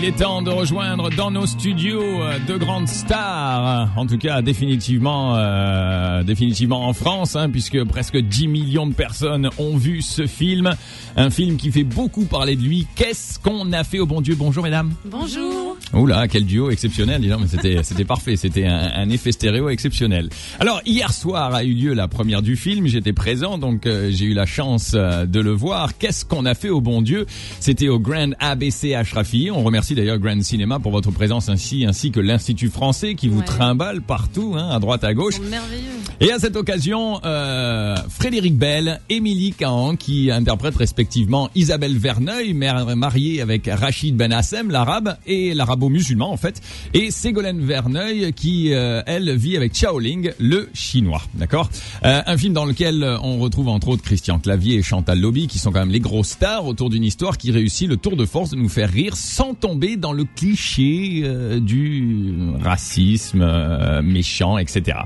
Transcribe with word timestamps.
Il 0.00 0.04
est 0.04 0.16
temps 0.16 0.42
de 0.42 0.50
rejoindre 0.50 1.10
dans 1.10 1.32
nos 1.32 1.44
studios 1.44 2.22
euh, 2.22 2.38
de 2.46 2.56
grandes 2.56 2.86
stars. 2.86 3.90
En 3.96 4.06
tout 4.06 4.16
cas, 4.16 4.42
définitivement, 4.42 5.34
euh, 5.36 6.22
définitivement 6.22 6.86
en 6.86 6.92
France, 6.92 7.34
hein, 7.34 7.50
puisque 7.50 7.82
presque 7.82 8.16
10 8.16 8.46
millions 8.46 8.86
de 8.86 8.94
personnes 8.94 9.50
ont 9.58 9.76
vu 9.76 10.00
ce 10.00 10.28
film. 10.28 10.72
Un 11.16 11.30
film 11.30 11.56
qui 11.56 11.72
fait 11.72 11.82
beaucoup 11.82 12.26
parler 12.26 12.54
de 12.54 12.62
lui. 12.62 12.86
Qu'est-ce 12.94 13.40
qu'on 13.40 13.72
a 13.72 13.82
fait 13.82 13.98
au 13.98 14.06
bon 14.06 14.20
Dieu? 14.20 14.36
Bonjour, 14.36 14.62
mesdames. 14.62 14.92
Bonjour. 15.04 15.76
Oula, 15.94 16.28
quel 16.28 16.44
duo 16.44 16.70
exceptionnel, 16.70 17.22
dis 17.22 17.28
donc, 17.28 17.40
mais 17.40 17.46
c'était, 17.46 17.82
c'était 17.82 18.04
parfait, 18.04 18.36
c'était 18.36 18.66
un, 18.66 18.90
un, 18.94 19.08
effet 19.08 19.32
stéréo 19.32 19.70
exceptionnel. 19.70 20.28
Alors, 20.60 20.82
hier 20.84 21.12
soir 21.14 21.54
a 21.54 21.64
eu 21.64 21.72
lieu 21.72 21.94
la 21.94 22.08
première 22.08 22.42
du 22.42 22.56
film, 22.56 22.86
j'étais 22.86 23.14
présent, 23.14 23.56
donc 23.56 23.86
euh, 23.86 24.10
j'ai 24.12 24.26
eu 24.26 24.34
la 24.34 24.44
chance 24.44 24.92
euh, 24.94 25.24
de 25.24 25.40
le 25.40 25.52
voir. 25.52 25.96
Qu'est-ce 25.96 26.26
qu'on 26.26 26.44
a 26.44 26.54
fait 26.54 26.68
au 26.68 26.82
bon 26.82 27.00
Dieu? 27.00 27.24
C'était 27.58 27.88
au 27.88 27.98
Grand 27.98 28.32
ABC 28.38 28.94
Ashrafi. 28.94 29.50
On 29.50 29.62
remercie 29.62 29.87
d'ailleurs 29.94 30.18
Grand 30.18 30.42
Cinema 30.42 30.78
pour 30.78 30.92
votre 30.92 31.10
présence 31.10 31.48
ainsi, 31.48 31.84
ainsi 31.86 32.10
que 32.10 32.20
l'Institut 32.20 32.68
français 32.70 33.14
qui 33.14 33.28
vous 33.28 33.38
Ouais. 33.40 33.44
trimballe 33.44 34.00
partout, 34.02 34.54
hein, 34.56 34.68
à 34.70 34.78
droite, 34.80 35.04
à 35.04 35.14
gauche. 35.14 35.38
Merveilleux. 35.40 35.84
Et 36.20 36.32
à 36.32 36.38
cette 36.38 36.56
occasion, 36.56 37.20
euh, 37.24 37.94
Frédéric 38.08 38.56
Bell, 38.56 39.00
Émilie 39.08 39.52
Cahan, 39.52 39.94
qui 39.96 40.30
interprètent 40.30 40.76
respectivement 40.76 41.48
Isabelle 41.54 41.96
Verneuil, 41.96 42.52
mère 42.54 42.96
mariée 42.96 43.40
avec 43.40 43.68
Rachid 43.72 44.16
Ben 44.16 44.32
Hassem, 44.32 44.70
l'arabe, 44.70 45.16
et 45.26 45.54
l'arabo-musulman 45.54 46.30
en 46.32 46.36
fait, 46.36 46.60
et 46.94 47.10
Ségolène 47.10 47.60
Verneuil, 47.64 48.32
qui 48.32 48.72
euh, 48.74 49.02
elle 49.06 49.36
vit 49.36 49.56
avec 49.56 49.72
Xiaoling, 49.72 50.32
le 50.38 50.68
chinois, 50.74 51.22
d'accord? 51.34 51.70
Euh, 52.04 52.20
Un 52.26 52.36
film 52.36 52.52
dans 52.54 52.64
lequel 52.64 53.04
on 53.22 53.38
retrouve 53.38 53.68
entre 53.68 53.88
autres 53.88 54.02
Christian 54.02 54.38
Clavier 54.38 54.76
et 54.76 54.82
Chantal 54.82 55.20
Lobby, 55.20 55.46
qui 55.46 55.58
sont 55.58 55.70
quand 55.70 55.80
même 55.80 55.90
les 55.92 56.00
grosses 56.00 56.30
stars 56.30 56.66
autour 56.66 56.90
d'une 56.90 57.04
histoire 57.04 57.38
qui 57.38 57.50
réussit 57.52 57.88
le 57.88 57.96
tour 57.96 58.16
de 58.16 58.24
force 58.24 58.50
de 58.50 58.56
nous 58.56 58.68
faire 58.68 58.90
rire 58.90 59.14
sans 59.16 59.54
tomber 59.54 59.67
dans 59.74 60.12
le 60.12 60.24
cliché 60.24 61.22
euh, 61.24 61.60
du 61.60 62.34
racisme 62.62 63.42
euh, 63.42 64.02
méchant, 64.02 64.58
etc. 64.58 64.98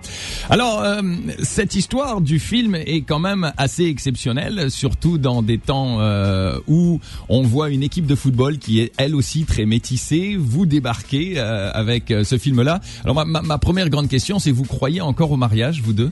Alors, 0.50 0.82
euh, 0.82 1.02
cette 1.42 1.74
histoire 1.74 2.20
du 2.20 2.38
film 2.38 2.74
est 2.74 3.02
quand 3.02 3.18
même 3.18 3.52
assez 3.56 3.84
exceptionnelle, 3.84 4.70
surtout 4.70 5.18
dans 5.18 5.42
des 5.42 5.58
temps 5.58 6.00
euh, 6.00 6.58
où 6.66 7.00
on 7.28 7.42
voit 7.42 7.70
une 7.70 7.82
équipe 7.82 8.06
de 8.06 8.14
football 8.14 8.58
qui 8.58 8.80
est 8.80 8.92
elle 8.96 9.14
aussi 9.14 9.44
très 9.44 9.66
métissée. 9.66 10.36
Vous 10.38 10.66
débarquez 10.66 11.38
avec 11.38 12.12
ce 12.24 12.38
film-là. 12.38 12.80
Alors, 13.04 13.26
ma 13.26 13.58
première 13.58 13.88
grande 13.88 14.08
question, 14.08 14.38
c'est 14.38 14.50
vous 14.50 14.64
croyez 14.64 15.00
encore 15.00 15.30
au 15.30 15.36
mariage, 15.36 15.82
vous 15.82 15.92
deux? 15.92 16.10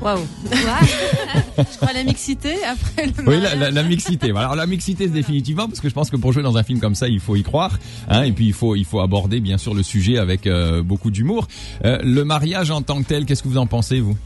Waouh. 0.00 0.18
je 1.58 1.76
crois 1.76 1.88
à 1.88 1.92
la 1.92 2.04
mixité 2.04 2.54
après 2.64 3.06
le 3.06 3.12
Oui, 3.26 3.34
la, 3.36 3.40
mariage. 3.40 3.58
la, 3.58 3.70
la 3.70 3.82
mixité. 3.82 4.30
Voilà. 4.32 4.46
Alors 4.48 4.56
la 4.56 4.66
mixité, 4.66 5.04
c'est 5.04 5.12
définitivement 5.12 5.66
parce 5.68 5.80
que 5.80 5.88
je 5.88 5.94
pense 5.94 6.10
que 6.10 6.16
pour 6.16 6.32
jouer 6.32 6.42
dans 6.42 6.56
un 6.56 6.62
film 6.62 6.80
comme 6.80 6.94
ça, 6.94 7.08
il 7.08 7.20
faut 7.20 7.36
y 7.36 7.42
croire, 7.42 7.78
hein, 8.08 8.22
et 8.22 8.32
puis 8.32 8.46
il 8.46 8.52
faut 8.52 8.74
il 8.76 8.84
faut 8.84 9.00
aborder 9.00 9.40
bien 9.40 9.56
sûr 9.58 9.72
le 9.74 9.82
sujet 9.82 10.18
avec 10.18 10.46
euh, 10.46 10.82
beaucoup 10.82 11.10
d'humour. 11.10 11.46
Euh, 11.84 11.98
le 12.02 12.24
mariage 12.24 12.70
en 12.70 12.82
tant 12.82 13.02
que 13.02 13.08
tel, 13.08 13.24
qu'est-ce 13.24 13.42
que 13.42 13.48
vous 13.48 13.58
en 13.58 13.66
pensez, 13.66 14.00
vous? 14.00 14.16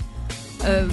Euh, 0.64 0.88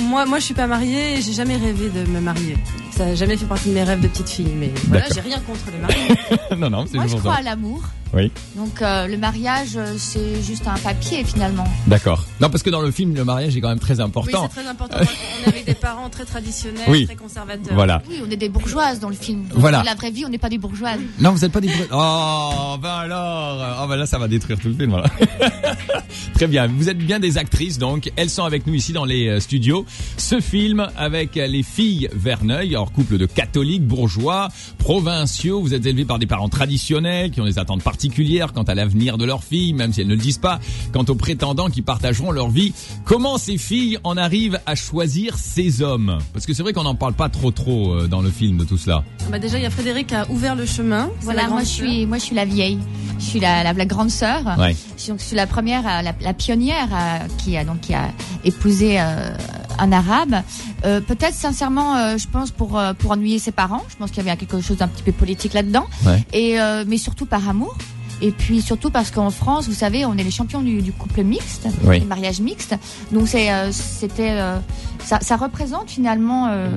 moi, 0.00 0.24
moi, 0.24 0.38
je 0.38 0.44
suis 0.44 0.54
pas 0.54 0.66
mariée 0.66 1.18
et 1.18 1.20
j'ai 1.22 1.34
jamais 1.34 1.56
rêvé 1.58 1.90
de 1.90 2.08
me 2.10 2.20
marier. 2.20 2.56
Ça 2.90 3.04
n'a 3.04 3.14
jamais 3.14 3.36
fait 3.36 3.44
partie 3.44 3.68
de 3.68 3.74
mes 3.74 3.82
rêves 3.82 4.00
de 4.00 4.08
petite 4.08 4.30
fille. 4.30 4.48
Mais 4.56 4.72
voilà, 4.88 5.04
j'ai 5.14 5.20
rien 5.20 5.38
contre 5.40 5.60
le 5.70 5.78
mariage. 5.82 6.16
Non, 6.58 6.70
non, 6.70 6.86
c'est 6.90 6.96
Moi, 6.96 7.06
je 7.08 7.16
crois 7.16 7.34
ça. 7.34 7.38
à 7.40 7.42
l'amour. 7.42 7.82
Oui. 8.14 8.30
Donc, 8.56 8.80
euh, 8.82 9.06
le 9.08 9.16
mariage, 9.16 9.70
euh, 9.76 9.94
c'est 9.98 10.42
juste 10.42 10.66
un 10.68 10.78
papier, 10.78 11.24
finalement. 11.24 11.66
D'accord. 11.86 12.24
Non, 12.40 12.48
parce 12.50 12.62
que 12.62 12.70
dans 12.70 12.80
le 12.80 12.90
film, 12.90 13.14
le 13.14 13.24
mariage 13.24 13.56
est 13.56 13.60
quand 13.60 13.68
même 13.68 13.78
très 13.80 13.96
Oui, 13.96 14.02
important. 14.02 14.48
c'est 14.52 14.60
très 14.60 14.68
important. 14.70 14.96
On 15.44 15.48
avait 15.48 15.62
des 15.64 15.74
parents 15.74 16.08
très 16.10 16.24
traditionnels, 16.24 16.84
Oui. 16.88 17.06
très 17.06 17.16
conservateurs. 17.16 17.74
voilà. 17.74 18.02
Oui, 18.08 18.20
on 18.24 18.30
est 18.30 18.36
des 18.36 18.48
bourgeoises 18.48 19.00
dans 19.00 19.08
le 19.08 19.14
film. 19.16 19.44
Voilà. 19.54 19.78
Dans 19.78 19.84
la 19.84 19.94
vraie 19.94 20.10
vie, 20.10 20.24
on 20.24 20.28
n'est 20.28 20.38
pas 20.38 20.48
des 20.48 20.58
bourgeoises. 20.58 21.00
Non, 21.20 21.32
vous 21.32 21.40
n'êtes 21.40 21.52
pas 21.52 21.60
des 21.60 21.68
vrais- 21.68 21.88
Oh, 21.92 22.76
ben 22.80 22.88
alors. 22.90 23.80
Oh, 23.82 23.88
ben 23.88 23.96
là, 23.96 24.06
ça 24.06 24.18
va 24.18 24.28
détruire 24.28 24.58
tout 24.60 24.68
le 24.68 24.74
film. 24.74 24.90
Voilà. 24.90 25.08
Très 26.34 26.46
bien. 26.46 26.66
Vous 26.68 26.88
êtes 26.88 26.98
bien 26.98 27.18
des 27.20 27.38
actrices, 27.38 27.78
donc. 27.78 28.10
Elles 28.16 28.30
sont 28.30 28.44
avec 28.44 28.66
nous 28.66 28.74
ici 28.74 28.92
dans 28.92 29.04
les 29.04 29.28
euh, 29.28 29.40
studios. 29.40 29.84
Ce 30.16 30.40
film 30.40 30.86
avec 30.96 31.34
les 31.34 31.62
filles 31.62 32.08
Verneuil, 32.12 32.70
alors 32.74 32.92
couple 32.92 33.18
de 33.18 33.26
catholiques, 33.26 33.84
bourgeois, 33.86 34.48
provinciaux. 34.78 35.60
Vous 35.60 35.74
êtes 35.74 35.84
élevés 35.86 36.04
par 36.04 36.18
des 36.18 36.26
parents 36.26 36.48
traditionnels 36.48 37.30
qui 37.30 37.40
ont 37.40 37.44
des 37.44 37.58
attentes 37.58 37.82
particulières 37.82 38.03
quant 38.08 38.62
à 38.62 38.74
l'avenir 38.74 39.18
de 39.18 39.24
leurs 39.24 39.42
filles, 39.44 39.72
même 39.72 39.92
si 39.92 40.00
elles 40.00 40.06
ne 40.06 40.14
le 40.14 40.20
disent 40.20 40.38
pas, 40.38 40.58
quant 40.92 41.04
aux 41.08 41.14
prétendants 41.14 41.68
qui 41.68 41.82
partageront 41.82 42.30
leur 42.32 42.48
vie. 42.48 42.72
Comment 43.04 43.38
ces 43.38 43.58
filles 43.58 43.98
en 44.04 44.16
arrivent 44.16 44.60
à 44.66 44.74
choisir 44.74 45.36
ces 45.38 45.82
hommes? 45.82 46.18
Parce 46.32 46.46
que 46.46 46.54
c'est 46.54 46.62
vrai 46.62 46.72
qu'on 46.72 46.84
n'en 46.84 46.94
parle 46.94 47.14
pas 47.14 47.28
trop 47.28 47.50
trop 47.50 47.92
euh, 47.94 48.06
dans 48.08 48.20
le 48.22 48.30
film 48.30 48.58
de 48.58 48.64
tout 48.64 48.78
cela. 48.78 49.04
Ah 49.20 49.24
Bah 49.30 49.38
déjà, 49.38 49.58
il 49.58 49.62
y 49.62 49.66
a 49.66 49.70
Frédéric 49.70 50.08
qui 50.08 50.14
a 50.14 50.30
ouvert 50.30 50.54
le 50.54 50.66
chemin. 50.66 51.10
Voilà, 51.20 51.48
moi 51.48 51.60
je 51.60 51.68
suis, 51.68 52.06
moi 52.06 52.18
je 52.18 52.24
suis 52.24 52.34
la 52.36 52.44
vieille. 52.44 52.78
Je 53.18 53.24
suis 53.24 53.40
la, 53.40 53.62
la, 53.62 53.72
la 53.72 53.86
grande 53.86 54.10
sœur. 54.10 54.42
Ouais. 54.58 54.76
Je 54.96 55.02
suis, 55.02 55.10
donc, 55.10 55.20
je 55.20 55.24
suis 55.24 55.36
la 55.36 55.46
première, 55.46 55.86
euh, 55.86 56.02
la, 56.02 56.14
la 56.20 56.34
pionnière 56.34 56.88
euh, 56.92 57.18
qui 57.38 57.56
a 57.56 57.64
donc 57.64 57.80
qui 57.80 57.94
a 57.94 58.10
épousé 58.44 59.00
euh, 59.00 59.34
un 59.78 59.92
arabe. 59.92 60.36
Euh, 60.84 61.00
Peut-être 61.00 61.34
sincèrement, 61.34 61.96
euh, 61.96 62.16
je 62.18 62.26
pense 62.28 62.50
pour 62.50 62.80
pour 62.98 63.10
ennuyer 63.12 63.38
ses 63.38 63.52
parents. 63.52 63.82
Je 63.88 63.96
pense 63.96 64.10
qu'il 64.10 64.24
y 64.24 64.28
avait 64.28 64.36
quelque 64.36 64.60
chose 64.60 64.78
d'un 64.78 64.88
petit 64.88 65.02
peu 65.02 65.12
politique 65.12 65.52
là-dedans. 65.54 65.86
Ouais. 66.04 66.24
Et 66.32 66.60
euh, 66.60 66.84
mais 66.86 66.98
surtout 66.98 67.26
par 67.26 67.48
amour. 67.48 67.76
Et 68.22 68.30
puis 68.32 68.62
surtout 68.62 68.90
parce 68.90 69.10
qu'en 69.10 69.30
France, 69.30 69.66
vous 69.68 69.74
savez, 69.74 70.06
on 70.06 70.16
est 70.16 70.22
les 70.22 70.30
champions 70.30 70.62
du, 70.62 70.80
du 70.82 70.92
couple 70.92 71.22
mixte, 71.24 71.66
Oui. 71.84 72.00
du 72.00 72.06
mariage 72.06 72.40
mixte. 72.40 72.74
Donc 73.12 73.28
c'est, 73.28 73.52
euh, 73.52 73.70
c'était, 73.72 74.30
euh, 74.30 74.58
ça, 75.00 75.18
ça 75.20 75.36
représente 75.36 75.90
finalement 75.90 76.48
euh, 76.48 76.68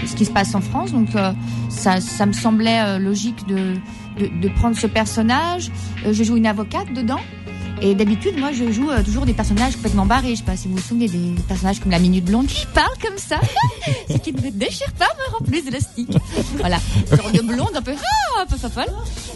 le- 0.00 0.06
ce 0.06 0.14
qui 0.14 0.24
se 0.24 0.30
passe 0.30 0.54
en 0.54 0.60
France. 0.60 0.92
Donc 0.92 1.14
euh, 1.14 1.32
ça, 1.68 2.00
ça 2.00 2.24
me 2.26 2.32
semblait 2.32 2.80
euh, 2.80 2.98
logique 2.98 3.46
de, 3.46 3.74
de, 4.18 4.30
de 4.40 4.48
prendre 4.54 4.76
ce 4.76 4.86
personnage. 4.86 5.70
Euh, 6.06 6.12
je 6.12 6.22
joue 6.24 6.36
une 6.36 6.46
avocate 6.46 6.92
dedans. 6.94 7.20
Et 7.82 7.94
d'habitude, 7.94 8.38
moi, 8.38 8.52
je 8.52 8.72
joue 8.72 8.90
euh, 8.90 9.02
toujours 9.02 9.26
des 9.26 9.34
personnages 9.34 9.74
complètement 9.76 10.06
barrés. 10.06 10.30
Je 10.30 10.36
sais 10.36 10.44
pas 10.44 10.56
si 10.56 10.66
vous 10.66 10.76
vous 10.76 10.82
souvenez 10.82 11.08
des 11.08 11.34
personnages 11.46 11.78
comme 11.80 11.90
la 11.92 11.98
Minute 11.98 12.24
Blonde 12.24 12.46
qui 12.46 12.66
parle 12.74 12.96
comme 13.02 13.18
ça, 13.18 13.38
ce 14.10 14.16
qui 14.16 14.32
ne 14.32 14.50
déchire 14.50 14.90
pas, 14.98 15.06
me 15.28 15.32
rend 15.38 15.44
plus 15.44 15.66
élastique. 15.68 16.16
Voilà, 16.58 16.78
genre 17.14 17.30
de 17.30 17.40
blonde 17.42 17.70
un 17.74 17.82
peu, 17.82 17.92
ah, 17.96 18.42
un 18.42 18.46
peu 18.46 18.56
fofolle. 18.56 18.86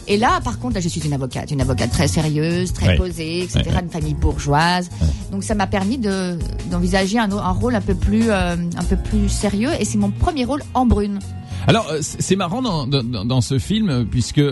Et 0.08 0.16
là, 0.16 0.40
par 0.42 0.58
contre, 0.58 0.74
là, 0.74 0.80
je 0.80 0.88
suis 0.88 1.00
une 1.02 1.12
avocate, 1.12 1.50
une 1.50 1.60
avocate 1.60 1.90
très 1.90 2.08
sérieuse, 2.08 2.72
très 2.72 2.88
Ouais. 2.88 2.96
posée, 2.96 3.42
etc., 3.42 3.60
Ouais, 3.66 3.74
ouais. 3.74 3.80
une 3.82 3.90
famille 3.90 4.14
bourgeoise. 4.14 4.88
Donc, 5.30 5.44
ça 5.44 5.54
m'a 5.54 5.66
permis 5.66 5.98
de 5.98 6.38
d'envisager 6.70 7.18
un, 7.18 7.30
un 7.30 7.50
rôle 7.52 7.74
un 7.74 7.80
peu 7.80 7.94
plus, 7.94 8.30
euh, 8.30 8.56
un 8.76 8.84
peu 8.84 8.96
plus 8.96 9.28
sérieux. 9.28 9.70
Et 9.78 9.84
c'est 9.84 9.98
mon 9.98 10.10
premier 10.10 10.44
rôle 10.46 10.62
en 10.74 10.86
brune. 10.86 11.18
Alors 11.66 11.88
euh, 11.90 11.98
c'est 12.00 12.36
marrant 12.36 12.62
dans, 12.62 12.86
dans, 12.86 13.24
dans 13.24 13.40
ce 13.40 13.58
film 13.58 13.88
euh, 13.90 14.04
puisque 14.04 14.38
euh, 14.38 14.50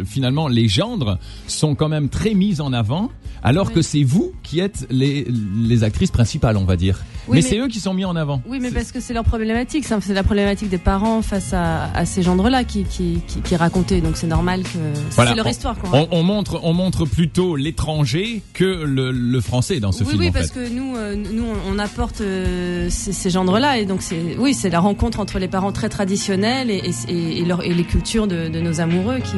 euh, 0.00 0.04
finalement 0.04 0.48
les 0.48 0.68
gendres 0.68 1.18
sont 1.48 1.74
quand 1.74 1.88
même 1.88 2.08
très 2.08 2.34
mis 2.34 2.60
en 2.60 2.72
avant 2.72 3.10
alors 3.42 3.68
Oui. 3.68 3.74
que 3.74 3.82
c'est 3.82 4.02
vous 4.04 4.32
qui 4.42 4.60
êtes 4.60 4.86
les, 4.90 5.26
les 5.56 5.84
actrices 5.84 6.10
principales 6.10 6.56
on 6.56 6.64
va 6.64 6.76
dire. 6.76 7.02
Oui, 7.28 7.36
mais, 7.38 7.42
mais- 7.42 7.48
c'est 7.48 7.58
eux 7.58 7.68
qui 7.68 7.80
sont 7.80 7.94
mis 7.94 8.04
en 8.04 8.16
avant. 8.16 8.42
Oui, 8.46 8.58
mais 8.60 8.70
parce 8.70 8.92
que 8.92 9.00
c'est 9.00 9.14
leur 9.14 9.24
problématique. 9.24 9.84
C'est 9.86 10.12
la 10.14 10.22
problématique 10.22 10.68
des 10.68 10.78
parents 10.78 11.22
face 11.22 11.52
à, 11.52 11.90
à 11.94 12.04
ces 12.04 12.22
gendres-là 12.22 12.64
qui, 12.64 12.84
qui, 12.84 13.20
qui, 13.26 13.40
qui 13.40 13.54
est 13.54 13.56
racontée. 13.56 14.00
Donc 14.00 14.16
c'est 14.16 14.26
normal 14.26 14.62
que 14.62 14.68
Voilà. 15.12 15.30
c'est 15.30 15.36
leur 15.36 15.46
On- 15.46 15.50
histoire. 15.50 15.76
Quoi. 15.78 15.90
On, 15.92 16.08
on 16.18 16.22
montre 16.22 16.60
on 16.62 16.72
montre 16.72 17.06
plutôt 17.06 17.56
l'étranger 17.56 18.42
que 18.52 18.64
le, 18.84 19.10
le 19.12 19.40
français 19.40 19.80
dans 19.80 19.92
ce 19.92 20.04
oui, 20.04 20.10
film 20.10 20.20
oui, 20.22 20.28
en 20.28 20.32
parce 20.32 20.50
fait. 20.50 20.64
que 20.64 20.68
nous, 20.68 20.96
euh, 20.96 21.14
nous, 21.16 21.46
on 21.68 21.78
apporte 21.78 22.20
euh, 22.20 22.88
ces, 22.90 23.12
ces 23.12 23.30
gendres-là, 23.30 23.78
et 23.78 23.86
donc 23.86 24.02
c'est, 24.02 24.36
oui, 24.38 24.54
c'est 24.54 24.70
la 24.70 24.80
rencontre 24.80 25.20
entre 25.20 25.38
les 25.38 25.48
parents 25.48 25.72
très 25.72 25.88
traditionnels 25.88 26.70
et, 26.70 26.82
et, 27.08 27.12
et, 27.12 27.38
et 27.40 27.44
leur- 27.44 27.62
et 27.64 27.72
les 27.74 27.84
cultures 27.84 28.26
de, 28.26 28.48
de 28.48 28.60
nos 28.60 28.80
amoureux 28.80 29.18
qui. 29.18 29.36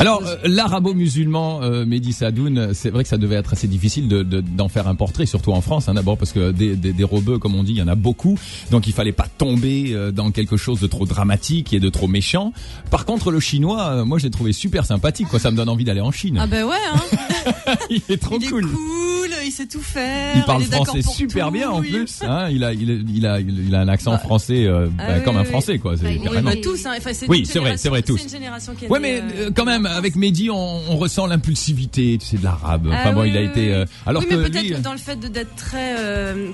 Alors 0.00 0.22
euh, 0.26 0.36
l'arabo-musulman 0.44 1.60
euh, 1.62 1.84
Mehdi 1.84 2.12
Sadoun, 2.12 2.70
c'est 2.72 2.90
vrai 2.90 3.02
que 3.02 3.08
ça 3.08 3.18
devait 3.18 3.36
être 3.36 3.52
assez 3.52 3.68
difficile 3.68 4.08
de- 4.08 4.22
de- 4.22 4.40
d'en 4.40 4.68
faire 4.68 4.88
un 4.88 4.94
portrait, 4.94 5.26
surtout 5.26 5.52
en 5.52 5.60
France 5.60 5.88
hein, 5.88 5.94
d'abord 5.94 6.16
parce 6.16 6.32
que 6.32 6.52
des, 6.52 6.74
des, 6.74 6.92
des 6.92 7.04
robeux 7.04 7.38
comme 7.38 7.54
on 7.54 7.62
dit, 7.62 7.72
il 7.72 7.78
y 7.78 7.82
en 7.82 7.88
a 7.88 7.94
beaucoup, 7.94 8.38
donc 8.70 8.86
il 8.86 8.92
fallait 8.92 9.12
pas 9.12 9.26
tomber 9.38 9.92
euh, 9.92 10.10
dans 10.10 10.30
quelque 10.30 10.56
chose 10.56 10.80
de 10.80 10.86
trop 10.86 11.06
dramatique 11.06 11.72
et 11.72 11.80
de 11.80 11.88
trop 11.90 12.08
méchant. 12.08 12.52
Par 12.90 13.04
contre 13.04 13.30
le 13.30 13.40
chinois, 13.40 13.88
euh, 13.88 14.04
moi 14.04 14.18
je 14.18 14.24
l'ai 14.24 14.30
trouvé 14.30 14.52
super 14.52 14.84
sympathique, 14.86 15.28
quoi, 15.28 15.38
ça 15.38 15.50
me 15.50 15.56
donne 15.56 15.68
envie 15.68 15.84
d'aller 15.84 16.00
en 16.00 16.10
Chine. 16.12 16.38
Ah 16.40 16.46
ben 16.46 16.64
ouais, 16.64 16.76
hein. 16.94 17.74
il 17.90 18.00
est 18.08 18.20
trop 18.20 18.38
il 18.40 18.48
cool. 18.50 18.64
est 18.64 18.68
cool, 18.68 19.29
il 19.44 19.50
sait 19.52 19.66
tout 19.66 19.80
faire. 19.80 20.36
Il 20.36 20.42
parle 20.44 20.62
français 20.64 21.02
super 21.02 21.46
tout, 21.46 21.52
bien 21.52 21.70
en 21.70 21.80
oui. 21.80 21.90
plus. 21.90 22.20
Hein, 22.22 22.48
il 22.50 22.62
a 22.64 22.72
il 22.72 22.90
a 22.90 22.94
il 22.94 23.26
a 23.26 23.40
il 23.40 23.74
a 23.74 23.80
un 23.80 23.88
accent 23.88 24.12
Ah. 24.14 24.18
français 24.18 24.66
euh, 24.66 24.86
bah, 24.86 25.04
Ah 25.06 25.12
oui, 25.18 25.24
comme 25.24 25.36
un 25.36 25.44
français 25.44 25.78
quoi. 25.78 25.96
C'est 25.96 26.04
Bah, 26.04 26.10
est- 26.10 26.18
Oui, 26.28 26.42
bah, 26.42 26.52
tous, 26.62 26.86
hein. 26.86 26.92
Enfin, 26.98 27.10
Oui, 27.28 27.44
c'est 27.46 27.58
vrai, 27.58 27.76
c'est 27.76 27.88
vrai, 27.88 28.02
tous. 28.02 28.22
Une 28.22 28.28
génération 28.28 28.74
qui 28.74 28.84
est 28.84 28.88
Ouais, 28.88 29.00
mais 29.00 29.20
euh, 29.20 29.22
euh, 29.46 29.50
quand 29.54 29.64
même, 29.64 29.86
avec 29.86 30.16
Mehdi, 30.16 30.50
on, 30.50 30.56
on 30.90 30.96
ressent 30.96 31.26
l'impulsivité, 31.26 32.18
tu 32.20 32.26
sais, 32.26 32.36
de 32.36 32.44
l'arabe. 32.44 32.86
Enfin 32.88 32.98
Ah 33.04 33.12
bon, 33.12 33.22
oui, 33.22 33.30
il 33.30 33.36
a 33.36 33.42
été. 33.42 33.72
euh, 33.72 33.84
alors 34.06 34.22
oui, 34.22 34.28
que 34.28 34.34
mais 34.34 34.48
peut-être 34.50 34.82
dans 34.82 34.92
le 34.92 34.98
fait 34.98 35.18
d'être 35.18 35.54
très, 35.56 35.94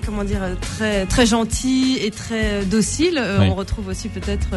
comment 0.05 0.25
dire, 0.25 0.41
très, 0.61 1.07
très 1.07 1.27
gentil 1.27 1.99
et 2.03 2.11
très 2.11 2.65
docile, 2.65 3.21
on 3.41 3.55
retrouve 3.55 3.89
aussi 3.89 4.09
peut-être 4.09 4.49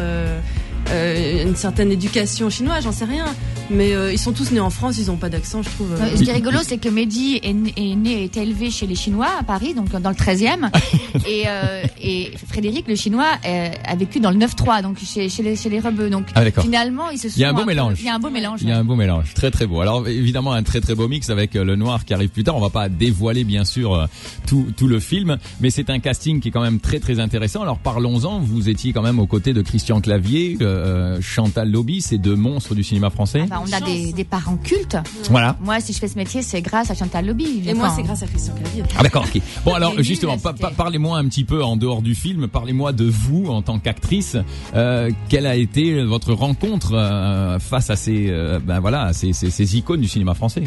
une 0.92 1.56
certaine 1.56 1.92
éducation 1.92 2.50
chinoise, 2.50 2.84
j'en 2.84 2.92
sais 2.92 3.04
rien. 3.04 3.24
Mais 3.70 3.92
euh, 3.94 4.12
ils 4.12 4.18
sont 4.18 4.32
tous 4.32 4.50
nés 4.50 4.58
en 4.60 4.70
France, 4.70 4.98
ils 4.98 5.10
ont 5.10 5.16
pas 5.16 5.28
d'accent, 5.28 5.62
je 5.62 5.70
trouve. 5.70 5.92
euh. 5.92 6.16
Ce 6.16 6.22
qui 6.24 6.28
est 6.28 6.32
rigolo, 6.32 6.58
c'est 6.62 6.78
que 6.78 6.88
Mehdi 6.88 7.38
est, 7.42 7.52
né- 7.52 7.72
est 7.76 8.10
et 8.10 8.24
été 8.24 8.42
élevé 8.42 8.70
chez 8.70 8.86
les 8.86 8.96
Chinois 8.96 9.28
à 9.38 9.44
Paris, 9.44 9.74
donc 9.74 9.90
dans 9.90 10.10
le 10.10 10.16
13e. 10.16 10.70
et, 11.26 11.44
euh, 11.46 11.82
et 12.02 12.32
Frédéric, 12.48 12.86
le 12.88 12.94
chinois, 12.96 13.26
euh, 13.46 13.68
a 13.84 13.96
vécu 13.96 14.20
dans 14.20 14.30
le 14.30 14.38
9-3, 14.38 14.82
donc 14.82 14.98
chez, 15.04 15.28
chez 15.28 15.42
les, 15.42 15.56
chez 15.56 15.68
les 15.68 15.80
rebeux. 15.80 16.10
Donc 16.10 16.26
Ah, 16.34 16.42
finalement, 16.60 17.10
ils 17.10 17.18
se 17.18 17.28
sont. 17.28 17.34
Il 17.36 17.40
y 17.40 17.44
a 17.44 17.50
un 17.50 17.52
beau 17.54 17.64
mélange. 17.64 17.96
Il 18.00 18.06
y 18.06 18.08
a 18.08 18.14
un 18.14 18.18
beau 18.18 18.30
mélange. 18.30 18.60
Il 18.62 18.68
y 18.68 18.72
a 18.72 18.78
un 18.78 18.84
beau 18.84 18.96
mélange, 18.96 19.34
très 19.34 19.50
très 19.50 19.66
beau. 19.66 19.80
Alors 19.80 20.06
évidemment 20.08 20.52
un 20.52 20.62
très 20.62 20.80
très 20.80 20.94
beau 20.94 21.08
mix 21.08 21.30
avec 21.30 21.56
euh, 21.56 21.64
le 21.64 21.76
noir 21.76 22.04
qui 22.04 22.14
arrive 22.14 22.30
plus 22.30 22.44
tard. 22.44 22.56
On 22.56 22.60
va 22.60 22.70
pas 22.70 22.88
dévoiler 22.88 23.44
bien 23.44 23.64
sûr 23.64 23.94
euh, 23.94 24.06
tout 24.46 24.66
tout 24.76 24.86
le 24.88 25.00
film, 25.00 25.38
mais 25.60 25.70
c'est 25.70 25.90
un 25.90 25.98
casting 25.98 26.40
qui 26.40 26.48
est 26.48 26.50
quand 26.50 26.62
même 26.62 26.80
très 26.80 27.00
très 27.00 27.20
intéressant. 27.20 27.62
Alors 27.62 27.78
parlons-en. 27.78 28.40
Vous 28.40 28.68
étiez 28.68 28.92
quand 28.92 29.02
même 29.02 29.18
aux 29.18 29.26
côtés 29.26 29.52
de 29.52 29.62
Christian 29.62 30.00
Clavier, 30.00 30.56
euh, 30.60 31.20
Chantal 31.20 31.70
Lobby, 31.70 32.00
ces 32.00 32.18
deux 32.18 32.36
monstres 32.36 32.74
du 32.74 32.82
cinéma 32.82 33.10
français. 33.10 33.42
Enfin, 33.44 33.62
on 33.66 33.72
a 33.72 33.80
des, 33.80 34.12
des 34.12 34.24
parents 34.24 34.56
cultes. 34.56 34.96
Voilà. 35.30 35.56
Moi, 35.60 35.80
si 35.80 35.92
je 35.92 35.98
fais 35.98 36.08
ce 36.08 36.16
métier, 36.16 36.42
c'est 36.42 36.62
grâce 36.62 36.90
à 36.90 36.94
Chantal 36.94 37.26
Lobby. 37.26 37.62
Et 37.66 37.74
moi, 37.74 37.92
c'est 37.94 38.02
grâce 38.02 38.22
à 38.22 38.26
Christian 38.26 38.54
Clavier. 38.54 38.82
Ah 38.98 39.02
d'accord, 39.02 39.24
ok. 39.32 39.40
Bon 39.64 39.74
alors 39.74 39.94
justement, 40.02 40.32
nul, 40.32 40.40
pa- 40.42 40.50
c'était- 40.52 40.62
pa- 40.62 40.72
parlez-moi 41.00 41.18
un 41.18 41.28
petit 41.28 41.44
peu 41.44 41.64
en 41.64 41.76
dehors 41.76 42.02
du 42.02 42.14
film, 42.14 42.46
parlez-moi 42.46 42.92
de 42.92 43.06
vous 43.06 43.46
en 43.46 43.62
tant 43.62 43.78
qu'actrice. 43.78 44.36
Euh, 44.74 45.10
quelle 45.30 45.46
a 45.46 45.56
été 45.56 46.02
votre 46.04 46.34
rencontre 46.34 46.92
euh, 46.92 47.58
face 47.58 47.88
à 47.88 47.96
ces, 47.96 48.28
euh, 48.28 48.58
ben 48.62 48.80
voilà, 48.80 49.04
à 49.04 49.12
ces, 49.14 49.32
ces, 49.32 49.48
ces 49.50 49.78
icônes 49.78 50.02
du 50.02 50.08
cinéma 50.08 50.34
français? 50.34 50.64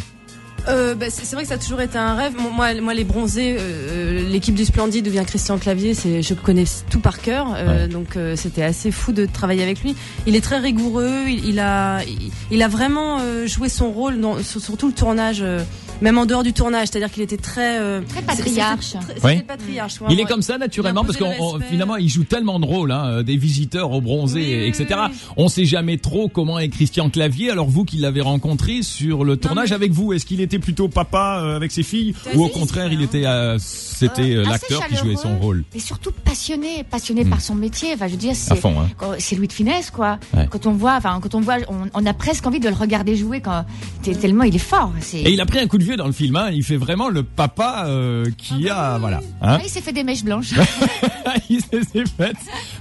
Euh, 0.70 0.96
bah, 0.96 1.08
c'est 1.10 1.36
vrai 1.36 1.44
que 1.44 1.50
ça 1.50 1.56
a 1.56 1.58
toujours 1.60 1.82
été 1.82 2.00
un 2.00 2.16
rêve. 2.16 2.34
Moi, 2.56 2.74
moi 2.82 2.94
les 2.96 3.04
bronzés, 3.04 3.58
euh, 3.60 4.28
l'équipe 4.28 4.56
du 4.56 4.66
Splendide 4.66 5.06
devient 5.06 5.24
Christian 5.28 5.60
Clavier, 5.60 5.94
c'est, 5.94 6.24
je 6.24 6.34
connais 6.34 6.64
tout 6.90 7.00
par 7.00 7.22
cœur, 7.22 7.54
euh, 7.56 7.88
donc 7.88 8.18
c'était 8.36 8.64
assez 8.64 8.90
fou 8.90 9.12
de 9.12 9.28
travailler 9.28 9.62
avec 9.62 9.84
lui. 9.84 9.96
Il 10.26 10.36
est 10.36 10.42
très 10.42 10.58
rigoureux, 10.58 11.26
il, 11.28 11.46
il 11.48 11.60
a, 11.60 12.02
il, 12.06 12.32
il 12.50 12.64
a 12.64 12.68
vraiment 12.68 13.20
joué 13.46 13.70
son 13.70 13.92
rôle 13.92 14.20
dans, 14.20 14.42
sur, 14.42 14.60
sur 14.60 14.78
tout 14.78 14.88
le 14.88 14.94
tournage, 14.94 15.44
même 16.02 16.18
en 16.18 16.26
dehors 16.26 16.44
du 16.44 16.54
tournage, 16.54 16.88
c'est-à-dire 16.90 17.12
qu'il 17.12 17.24
était 17.24 17.38
très, 17.38 17.80
euh, 17.80 18.02
Très 18.08 18.22
patriarche. 18.22 18.86
c'était- 18.88 19.00
c'était- 19.16 19.20
Oui. 19.26 19.32
c'était 19.34 19.44
patriarche. 19.46 19.94
Il 20.10 20.20
est 20.20 20.26
comme 20.26 20.42
ça 20.42 20.58
naturellement 20.58 21.04
parce 21.04 21.18
qu'on 21.18 21.60
finalement 21.70 21.96
il 21.96 22.10
joue 22.10 22.24
tellement 22.24 22.60
de 22.60 22.66
rôles, 22.66 22.92
hein, 22.92 23.24
des 23.24 23.38
visiteurs 23.38 23.92
au 23.92 24.02
bronzé, 24.02 24.40
Oui, 24.42 24.68
etc. 24.68 24.88
oui, 24.92 25.08
oui. 25.12 25.18
On 25.38 25.48
sait 25.48 25.66
jamais 25.66 25.98
trop 25.98 26.28
comment 26.28 26.60
est 26.60 26.70
Christian 26.70 27.10
Clavier. 27.10 27.52
Alors 27.52 27.70
vous 27.70 27.86
qui 27.86 27.98
l'avez 27.98 28.22
rencontré 28.22 28.82
sur 28.82 29.24
le 29.24 29.38
tournage 29.38 29.70
mais- 29.70 29.76
avec 29.76 29.92
vous, 29.92 30.14
est-ce 30.14 30.26
qu'il 30.26 30.42
était 30.42 30.60
plutôt 30.60 30.88
papa 30.90 31.42
euh, 31.44 31.56
avec 31.56 31.72
ses 31.72 31.84
filles 31.84 32.14
ou 32.36 32.44
au 32.44 32.50
contraire 32.50 32.92
il 32.92 33.02
était, 33.02 33.26
euh, 33.26 33.58
c'était 33.60 34.36
euh, 34.36 34.44
l'acteur 34.46 34.86
qui 34.88 34.96
jouait 34.96 35.16
son 35.16 35.38
rôle 35.40 35.64
Et 35.74 35.80
surtout 35.80 36.12
passionné, 36.24 36.84
passionné 36.84 37.24
Hmm. 37.24 37.30
par 37.30 37.42
son 37.42 37.56
métier. 37.56 37.92
Enfin, 37.94 38.08
je 38.08 38.12
veux 38.14 38.18
dire, 38.18 38.32
à 38.32 38.36
c'est 38.36 38.56
fond. 38.56 38.76
Hein. 38.80 38.90
Louis 39.38 39.48
de 39.48 39.54
Finesse, 39.54 39.90
quoi. 39.90 40.20
Ouais. 40.36 40.48
Quand 40.50 40.68
on 40.68 40.74
voit, 40.74 40.96
enfin, 40.96 41.20
quand 41.22 41.34
on 41.34 41.42
voit, 41.42 41.56
on, 41.68 41.88
on 41.94 42.06
a 42.06 42.14
presque 42.14 42.46
envie 42.46 42.60
de 42.60 42.70
le 42.70 42.76
regarder 42.76 43.16
jouer 43.16 43.42
quand 43.42 43.66
tellement 44.22 44.44
il 44.44 44.56
est 44.56 44.60
fort. 44.60 44.92
C'est. 45.00 45.18
Et 45.22 45.32
il 45.32 45.42
a 45.42 45.46
pris 45.46 45.60
un 45.60 45.68
coup 45.68 45.78
de 45.80 45.83
vieux 45.84 45.96
dans 45.98 46.08
le 46.08 46.12
film. 46.14 46.36
Hein. 46.36 46.50
Il 46.52 46.64
fait 46.64 46.78
vraiment 46.78 47.10
le 47.10 47.22
papa 47.24 47.86
euh, 47.88 48.26
qui 48.38 48.68
a, 48.70 48.98
voilà. 48.98 49.18
Hein 49.42 49.58
Ah, 49.60 49.62
il 49.64 49.70
s'est 49.70 49.82
fait 49.82 49.94
des 49.94 50.04
mèches 50.04 50.24
blanches. 50.24 50.54
il 51.50 51.60
s'est 51.62 51.84
fait. 52.18 52.34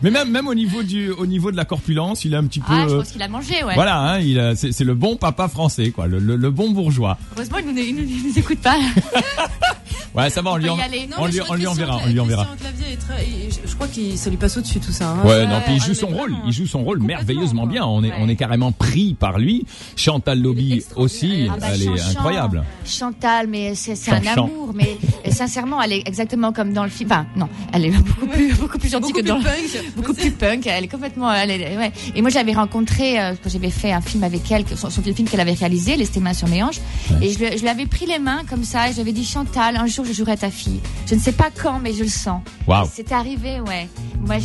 Mais 0.02 0.10
même 0.10 0.30
même 0.30 0.48
au 0.48 0.54
niveau 0.54 0.82
du 0.82 1.10
au 1.10 1.26
niveau 1.26 1.50
de 1.50 1.56
la 1.56 1.64
corpulence, 1.64 2.24
il 2.24 2.32
est 2.34 2.36
un 2.36 2.44
petit 2.46 2.60
peu. 2.60 2.72
ah, 2.72 2.86
je 2.88 2.94
euh, 2.94 2.98
pense 2.98 3.10
qu'il 3.12 3.22
a 3.22 3.28
mangé, 3.28 3.62
ouais. 3.64 3.74
Voilà, 3.74 3.98
hein, 4.00 4.18
il 4.20 4.38
a- 4.40 4.56
c'est 4.56 4.72
c'est 4.72 4.84
le 4.84 4.94
bon 4.94 5.16
papa 5.16 5.48
français, 5.48 5.90
quoi, 5.90 6.06
le, 6.06 6.18
le, 6.18 6.36
le 6.36 6.50
bon 6.50 6.70
bourgeois. 6.70 7.18
Heureusement, 7.36 7.58
il 7.58 7.66
nous, 7.66 7.76
il 7.78 7.94
nous, 7.96 8.02
il 8.02 8.28
nous 8.28 8.38
écoute 8.38 8.60
pas. 8.60 8.76
Ouais, 10.14 10.28
ça 10.30 10.42
va, 10.42 10.52
on 10.52 10.56
lui, 10.56 10.68
en-. 10.68 10.76
Non, 10.76 10.82
on 11.18 11.26
lui, 11.26 11.32
je 11.32 11.40
crois 11.40 11.54
on 11.54 11.58
lui 11.58 11.64
que 11.64 11.68
enverra, 11.70 12.00
on 12.04 12.08
lui 12.08 12.20
enverra. 12.20 12.44
Christian 12.44 12.68
Clavier 12.70 12.92
est 12.92 12.96
très, 12.96 13.24
il- 13.26 13.68
je, 13.70 13.74
crois 13.74 13.88
qu'il 13.88 14.18
ça 14.18 14.28
lui 14.30 14.36
passe 14.36 14.56
au-dessus 14.58 14.78
tout 14.80 14.92
ça. 14.92 15.08
hein. 15.10 15.16
Ouais, 15.24 15.46
non, 15.46 15.60
puis 15.64 15.74
il 15.76 15.82
joue 15.82 15.94
son 15.94 16.08
rôle, 16.08 16.34
il 16.46 16.52
joue 16.52 16.66
son 16.66 16.82
rôle 16.84 17.00
merveilleusement 17.02 17.62
quoi. 17.62 17.72
bien. 17.72 17.84
On 17.86 18.02
est, 18.04 18.08
Ouais. 18.08 18.16
on 18.20 18.28
est 18.28 18.36
carrément 18.36 18.72
pris 18.72 19.14
par 19.14 19.38
lui. 19.38 19.64
Chantal 19.96 20.40
Lobby 20.40 20.84
aussi, 20.96 21.48
Ah 21.50 21.56
bah, 21.60 21.66
elle 21.72 21.82
est 21.82 22.00
incroyable. 22.10 22.62
Chantal, 22.84 23.46
mais 23.46 23.74
c'est 23.74 23.94
c'est 23.96 24.10
un 24.12 24.26
amour. 24.26 24.72
Mais 24.74 24.96
sincèrement, 25.30 25.80
elle 25.82 25.92
est 25.92 26.02
exactement 26.06 26.52
comme 26.52 26.72
dans 26.72 26.84
le 26.84 26.90
film. 26.90 27.10
Enfin, 27.10 27.26
non, 27.36 27.48
elle 27.72 27.86
est 27.86 27.90
beaucoup 27.90 28.26
plus, 28.26 28.54
beaucoup 28.54 28.78
plus 28.78 28.90
gentille 28.90 29.12
Beaucoup 29.12 29.22
que 29.22 29.28
dans 29.28 29.40
plus 29.40 29.44
le 29.74 29.80
punk. 29.82 29.92
beaucoup 29.96 30.14
plus 30.14 30.30
punk. 30.30 30.66
Elle 30.66 30.84
est 30.84 30.88
complètement. 30.88 31.32
Elle 31.32 31.50
est, 31.50 31.76
ouais. 31.76 31.92
Et 32.14 32.20
moi, 32.22 32.30
j'avais 32.30 32.52
rencontré 32.52 33.18
euh, 33.20 33.34
quand 33.42 33.48
j'avais 33.50 33.70
fait 33.70 33.92
un 33.92 34.00
film 34.00 34.24
avec 34.24 34.50
elle, 34.50 34.64
son, 34.76 34.90
son 34.90 35.02
film 35.02 35.28
qu'elle 35.28 35.40
avait 35.40 35.52
réalisé, 35.54 35.96
Les 35.96 36.08
mains 36.20 36.34
sur 36.34 36.48
mes 36.48 36.62
hanches. 36.62 36.80
Ouais. 37.10 37.26
Et 37.26 37.32
je, 37.32 37.38
lui- 37.38 37.56
je 37.56 37.62
lui 37.62 37.68
avais 37.68 37.86
pris 37.86 38.06
les 38.06 38.18
mains 38.18 38.42
comme 38.48 38.64
ça. 38.64 38.88
Et 38.90 38.92
j'avais 38.92 39.12
dit 39.12 39.24
Chantal, 39.24 39.76
un 39.76 39.86
jour, 39.86 40.01
je 40.04 40.12
jouerai 40.12 40.36
ta 40.36 40.50
fille. 40.50 40.80
Je 41.06 41.14
ne 41.14 41.20
sais 41.20 41.32
pas 41.32 41.50
quand, 41.50 41.78
mais 41.80 41.92
je 41.92 42.02
le 42.02 42.08
sens. 42.08 42.42
Et 42.68 42.72
C'est 42.92 43.12
arrivé, 43.12 43.60
ouais. 43.60 43.88
Moi, 44.20 44.36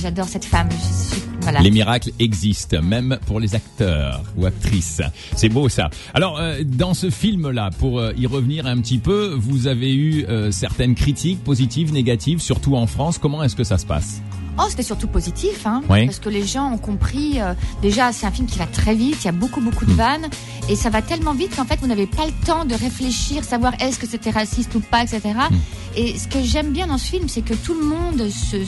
j'adore 0.00 0.26
cette 0.26 0.44
femme. 0.44 0.68
Je 0.70 1.18
voilà. 1.40 1.60
Les 1.60 1.70
miracles 1.70 2.10
existent, 2.18 2.82
même 2.82 3.18
pour 3.26 3.40
les 3.40 3.54
acteurs 3.54 4.22
ou 4.36 4.44
actrices. 4.44 5.00
C'est 5.34 5.48
beau 5.48 5.68
ça. 5.68 5.88
Alors, 6.12 6.38
euh, 6.38 6.62
dans 6.62 6.94
ce 6.94 7.10
film-là, 7.10 7.70
pour 7.78 8.00
euh, 8.00 8.12
y 8.18 8.26
revenir 8.26 8.66
un 8.66 8.78
petit 8.80 8.98
peu, 8.98 9.34
vous 9.38 9.66
avez 9.66 9.94
eu 9.94 10.26
euh, 10.26 10.50
certaines 10.50 10.94
critiques 10.94 11.42
positives, 11.42 11.92
négatives, 11.92 12.40
surtout 12.40 12.76
en 12.76 12.86
France. 12.86 13.18
Comment 13.18 13.42
est-ce 13.42 13.56
que 13.56 13.64
ça 13.64 13.78
se 13.78 13.86
passe? 13.86 14.20
Oh, 14.60 14.64
c'était 14.68 14.82
surtout 14.82 15.06
positif, 15.06 15.66
hein, 15.66 15.82
Oui. 15.88 16.06
parce 16.06 16.18
que 16.18 16.28
les 16.28 16.44
gens 16.44 16.72
ont 16.72 16.78
compris. 16.78 17.40
euh, 17.40 17.54
déjà, 17.82 18.12
c'est 18.12 18.26
un 18.26 18.30
film 18.32 18.46
qui 18.48 18.58
va 18.58 18.66
très 18.66 18.94
vite. 18.94 19.16
Il 19.22 19.24
y 19.26 19.28
a 19.28 19.32
beaucoup, 19.32 19.60
beaucoup 19.60 19.84
Hmm. 19.84 19.88
de 19.90 19.94
vannes, 19.94 20.28
et 20.68 20.74
ça 20.76 20.90
va 20.90 21.00
tellement 21.02 21.32
vite 21.32 21.54
qu'en 21.54 21.64
fait, 21.64 21.78
vous 21.80 21.86
n'avez 21.86 22.06
pas 22.06 22.26
le 22.26 22.32
temps 22.44 22.64
de 22.64 22.74
réfléchir, 22.74 23.44
savoir 23.44 23.72
est-ce 23.80 23.98
que 23.98 24.06
c'était 24.08 24.30
raciste 24.30 24.74
ou 24.74 24.80
pas, 24.80 25.02
etc. 25.04 25.20
Hmm. 25.50 25.54
Et 25.96 26.18
ce 26.18 26.26
que 26.28 26.42
j'aime 26.42 26.72
bien 26.72 26.88
dans 26.88 26.98
ce 26.98 27.06
film, 27.06 27.28
c'est 27.28 27.42
que 27.42 27.54
tout 27.54 27.74
le 27.74 27.84
monde 27.84 28.28
se- 28.28 28.64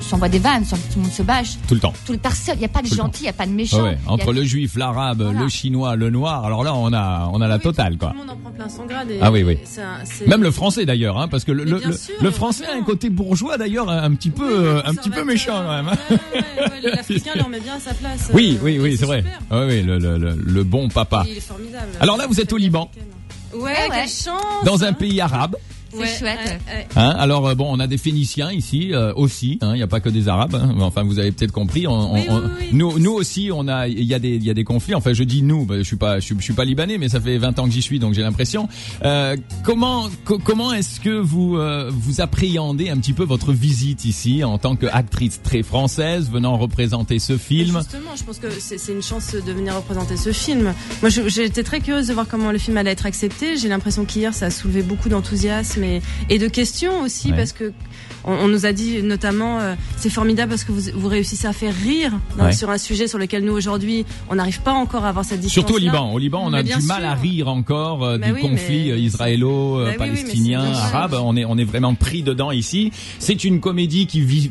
s'envoie 0.00 0.28
des 0.28 0.38
vannes, 0.38 0.64
tout 0.64 0.76
le 0.96 1.02
monde 1.02 1.12
se 1.12 1.22
bâche. 1.22 1.50
Tout 1.68 1.74
le 1.74 1.80
temps. 1.80 1.92
Tout 2.06 2.12
le 2.12 2.18
personne, 2.18 2.54
il 2.56 2.60
n'y 2.60 2.64
a 2.64 2.68
pas 2.68 2.82
de 2.82 2.88
gentil, 2.88 3.20
il 3.20 3.24
n'y 3.24 3.28
a 3.28 3.32
pas 3.34 3.46
de 3.46 3.52
méchant. 3.52 3.78
Ouais, 3.78 3.90
ouais. 3.90 3.98
Il 4.02 4.06
y 4.06 4.08
a- 4.08 4.12
Entre 4.12 4.32
le 4.32 4.44
juif, 4.44 4.76
l'arabe, 4.76 5.22
Voilà. 5.22 5.40
le 5.40 5.48
chinois, 5.48 5.96
le 5.96 6.10
noir. 6.10 6.44
Alors 6.44 6.64
là, 6.64 6.74
on 6.74 6.92
a, 6.92 7.28
on 7.32 7.40
a 7.40 7.48
la 7.48 7.56
Oui, 7.56 7.62
totale, 7.62 7.92
tout- 7.92 7.98
quoi. 7.98 8.08
Tout 8.10 8.14
le 8.14 8.20
monde 8.20 8.30
en 8.30 8.36
prend 8.36 8.50
plein 8.50 8.68
son 8.68 8.84
grade. 8.86 9.10
et- 9.10 9.18
Ah 9.20 9.30
oui, 9.30 9.42
oui. 9.42 9.58
c'est 9.64 9.82
un- 9.82 9.98
c'est- 10.04 10.26
Même 10.26 10.42
le 10.42 10.50
français 10.50 10.84
d'ailleurs, 10.86 11.18
hein, 11.18 11.28
parce 11.28 11.44
que 11.44 11.52
le, 11.52 11.64
le, 11.64 11.80
le- 11.84 11.92
sûr, 11.92 12.14
le 12.20 12.28
on 12.28 12.32
français 12.32 12.66
a 12.66 12.74
un 12.76 12.82
côté 12.82 13.10
bourgeois 13.10 13.58
d'ailleurs, 13.58 13.88
un 13.90 14.10
petit 14.14 14.30
peu, 14.30 14.46
Oui, 14.46 14.52
euh, 14.66 14.82
un 14.84 14.94
petit 14.94 15.10
peu 15.10 15.24
méchant 15.24 15.62
quand 15.64 15.74
même. 15.82 15.86
Ouais, 15.86 16.16
ouais, 16.32 16.82
ouais, 16.84 16.90
L'Africain 16.96 17.32
leur 17.36 17.48
met 17.48 17.60
bien 17.60 17.74
à 17.76 17.80
sa 17.80 17.94
place. 17.94 18.30
Oui, 18.32 18.56
euh, 18.60 18.64
oui, 18.64 18.78
oui, 18.80 18.96
c'est 18.98 19.06
vrai. 19.06 19.18
super. 19.22 19.38
Oui, 19.50 19.66
oui, 19.68 19.82
le, 19.82 19.98
le, 19.98 20.64
bon 20.64 20.88
papa. 20.88 21.24
Il 21.28 21.36
est 21.36 21.40
formidable. 21.40 21.86
Alors 22.00 22.16
là, 22.16 22.26
vous 22.26 22.40
êtes 22.40 22.52
au 22.52 22.56
Liban. 22.56 22.90
Ouais, 23.52 23.62
ouais. 23.62 23.74
quelle 23.90 24.08
chance. 24.08 24.64
Dans 24.64 24.84
un 24.84 24.88
hein. 24.88 24.92
pays 24.92 25.20
arabe. 25.20 25.56
C'est 25.92 25.98
Ouais, 25.98 26.06
chouette. 26.06 26.38
ouais, 26.46 26.74
ouais. 26.74 26.86
Hein, 26.96 27.14
alors 27.18 27.48
euh, 27.48 27.54
bon, 27.54 27.66
on 27.70 27.80
a 27.80 27.86
des 27.86 27.98
Phéniciens 27.98 28.52
ici 28.52 28.90
euh, 28.92 29.12
aussi. 29.14 29.58
Il 29.62 29.72
n'y 29.72 29.82
a 29.82 29.86
pas 29.86 30.00
que 30.00 30.08
des 30.08 30.28
Arabes. 30.28 30.54
hein. 30.54 30.74
Enfin, 30.80 31.02
vous 31.02 31.18
avez 31.18 31.32
peut-être 31.32 31.52
compris. 31.52 31.86
on- 31.86 32.14
Oui, 32.14 32.22
on- 32.28 32.38
oui, 32.38 32.44
oui. 32.60 32.66
Nous, 32.72 32.98
nous 32.98 33.12
aussi, 33.12 33.50
on 33.52 33.66
a. 33.68 33.88
Il 33.88 34.04
y 34.04 34.14
a 34.14 34.18
des, 34.18 34.36
il 34.36 34.44
y 34.44 34.50
a 34.50 34.54
des 34.54 34.64
conflits. 34.64 34.94
Enfin, 34.94 35.12
je 35.12 35.24
dis 35.24 35.42
nous. 35.42 35.64
bah, 35.64 35.76
je 35.78 35.82
suis 35.82 35.96
pas, 35.96 36.20
je 36.20 36.24
suis, 36.26 36.34
je 36.38 36.42
suis 36.44 36.52
pas 36.52 36.64
libanais, 36.64 36.98
mais 36.98 37.08
ça 37.08 37.20
fait 37.20 37.38
20 37.38 37.58
ans 37.58 37.64
que 37.66 37.72
j'y 37.72 37.82
suis, 37.82 37.98
donc 37.98 38.14
j'ai 38.14 38.22
l'impression. 38.22 38.68
Euh, 39.04 39.36
comment, 39.64 40.08
co- 40.24 40.38
comment 40.38 40.72
est-ce 40.72 41.00
que 41.00 41.10
vous, 41.18 41.56
euh, 41.56 41.90
vous 41.92 42.20
appréhendez 42.20 42.88
un 42.90 42.96
petit 42.98 43.12
peu 43.12 43.24
votre 43.24 43.52
visite 43.52 44.04
ici 44.04 44.44
en 44.44 44.58
tant 44.58 44.76
qu'actrice 44.76 45.40
très 45.42 45.62
française 45.62 46.30
venant 46.30 46.56
représenter 46.56 47.18
ce 47.18 47.32
Mais 47.34 47.38
film? 47.38 47.76
Justement, 47.78 48.10
je 48.16 48.24
pense 48.24 48.38
que 48.38 48.48
c'est 48.58 48.92
une 48.92 49.02
chance 49.02 49.34
de 49.34 49.52
venir 49.52 49.74
représenter 49.74 50.16
ce 50.16 50.32
film. 50.32 50.72
Moi, 51.02 51.10
été 51.44 51.64
très 51.64 51.80
curieuse 51.80 52.06
de 52.08 52.12
voir 52.14 52.26
comment 52.28 52.52
le 52.52 52.58
film 52.58 52.76
allait 52.76 52.90
être 52.92 53.06
accepté. 53.06 53.56
J'ai 53.56 53.68
l'impression 53.68 54.04
qu'hier, 54.04 54.34
ça 54.34 54.46
a 54.46 54.50
soulevé 54.50 54.82
beaucoup 54.82 55.08
d'enthousiasme 55.08 55.79
et, 55.84 56.02
et 56.28 56.38
de 56.38 56.48
questions 56.48 57.00
aussi, 57.02 57.30
Ouais. 57.30 57.36
parce 57.36 57.52
que 57.52 57.72
on, 58.24 58.32
on 58.32 58.48
nous 58.48 58.66
a 58.66 58.72
dit 58.72 59.02
notamment, 59.02 59.60
euh, 59.60 59.74
c'est 59.96 60.10
formidable 60.10 60.50
parce 60.50 60.64
que 60.64 60.72
vous, 60.72 60.82
vous 60.94 61.08
réussissez 61.08 61.46
à 61.46 61.52
faire 61.54 61.74
rire 61.74 62.12
Ouais. 62.38 62.52
sur 62.52 62.68
un 62.70 62.76
sujet 62.78 63.08
sur 63.08 63.18
lequel 63.18 63.44
nous 63.44 63.52
aujourd'hui, 63.52 64.04
on 64.28 64.34
n'arrive 64.34 64.60
pas 64.60 64.72
encore 64.72 65.04
à 65.04 65.08
avoir 65.08 65.24
cette 65.24 65.40
distance. 65.40 65.52
Surtout 65.54 65.74
au 65.74 65.78
Liban. 65.78 66.12
Au 66.12 66.18
Liban, 66.18 66.42
on 66.44 66.52
a 66.52 66.62
du 66.62 66.74
mal 66.86 67.04
à 67.04 67.14
rire 67.14 67.48
encore 67.48 68.04
euh, 68.04 68.18
Bah 68.18 68.26
du 68.26 68.32
oui, 68.34 68.40
conflit 68.42 68.84
mais- 68.86 68.90
euh, 68.90 68.90
Bah 68.90 68.94
oui, 68.94 69.00
oui, 69.00 69.06
israélo-palestinien, 69.06 70.62
dommage. 70.64 70.76
arabe. 70.76 71.16
On 71.22 71.36
est, 71.36 71.44
on 71.44 71.56
est 71.58 71.64
vraiment 71.64 71.94
pris 71.94 72.22
dedans 72.22 72.50
ici. 72.50 72.92
C'est 73.18 73.44
une 73.44 73.60
comédie 73.60 74.06
qui 74.06 74.20
vit, 74.20 74.50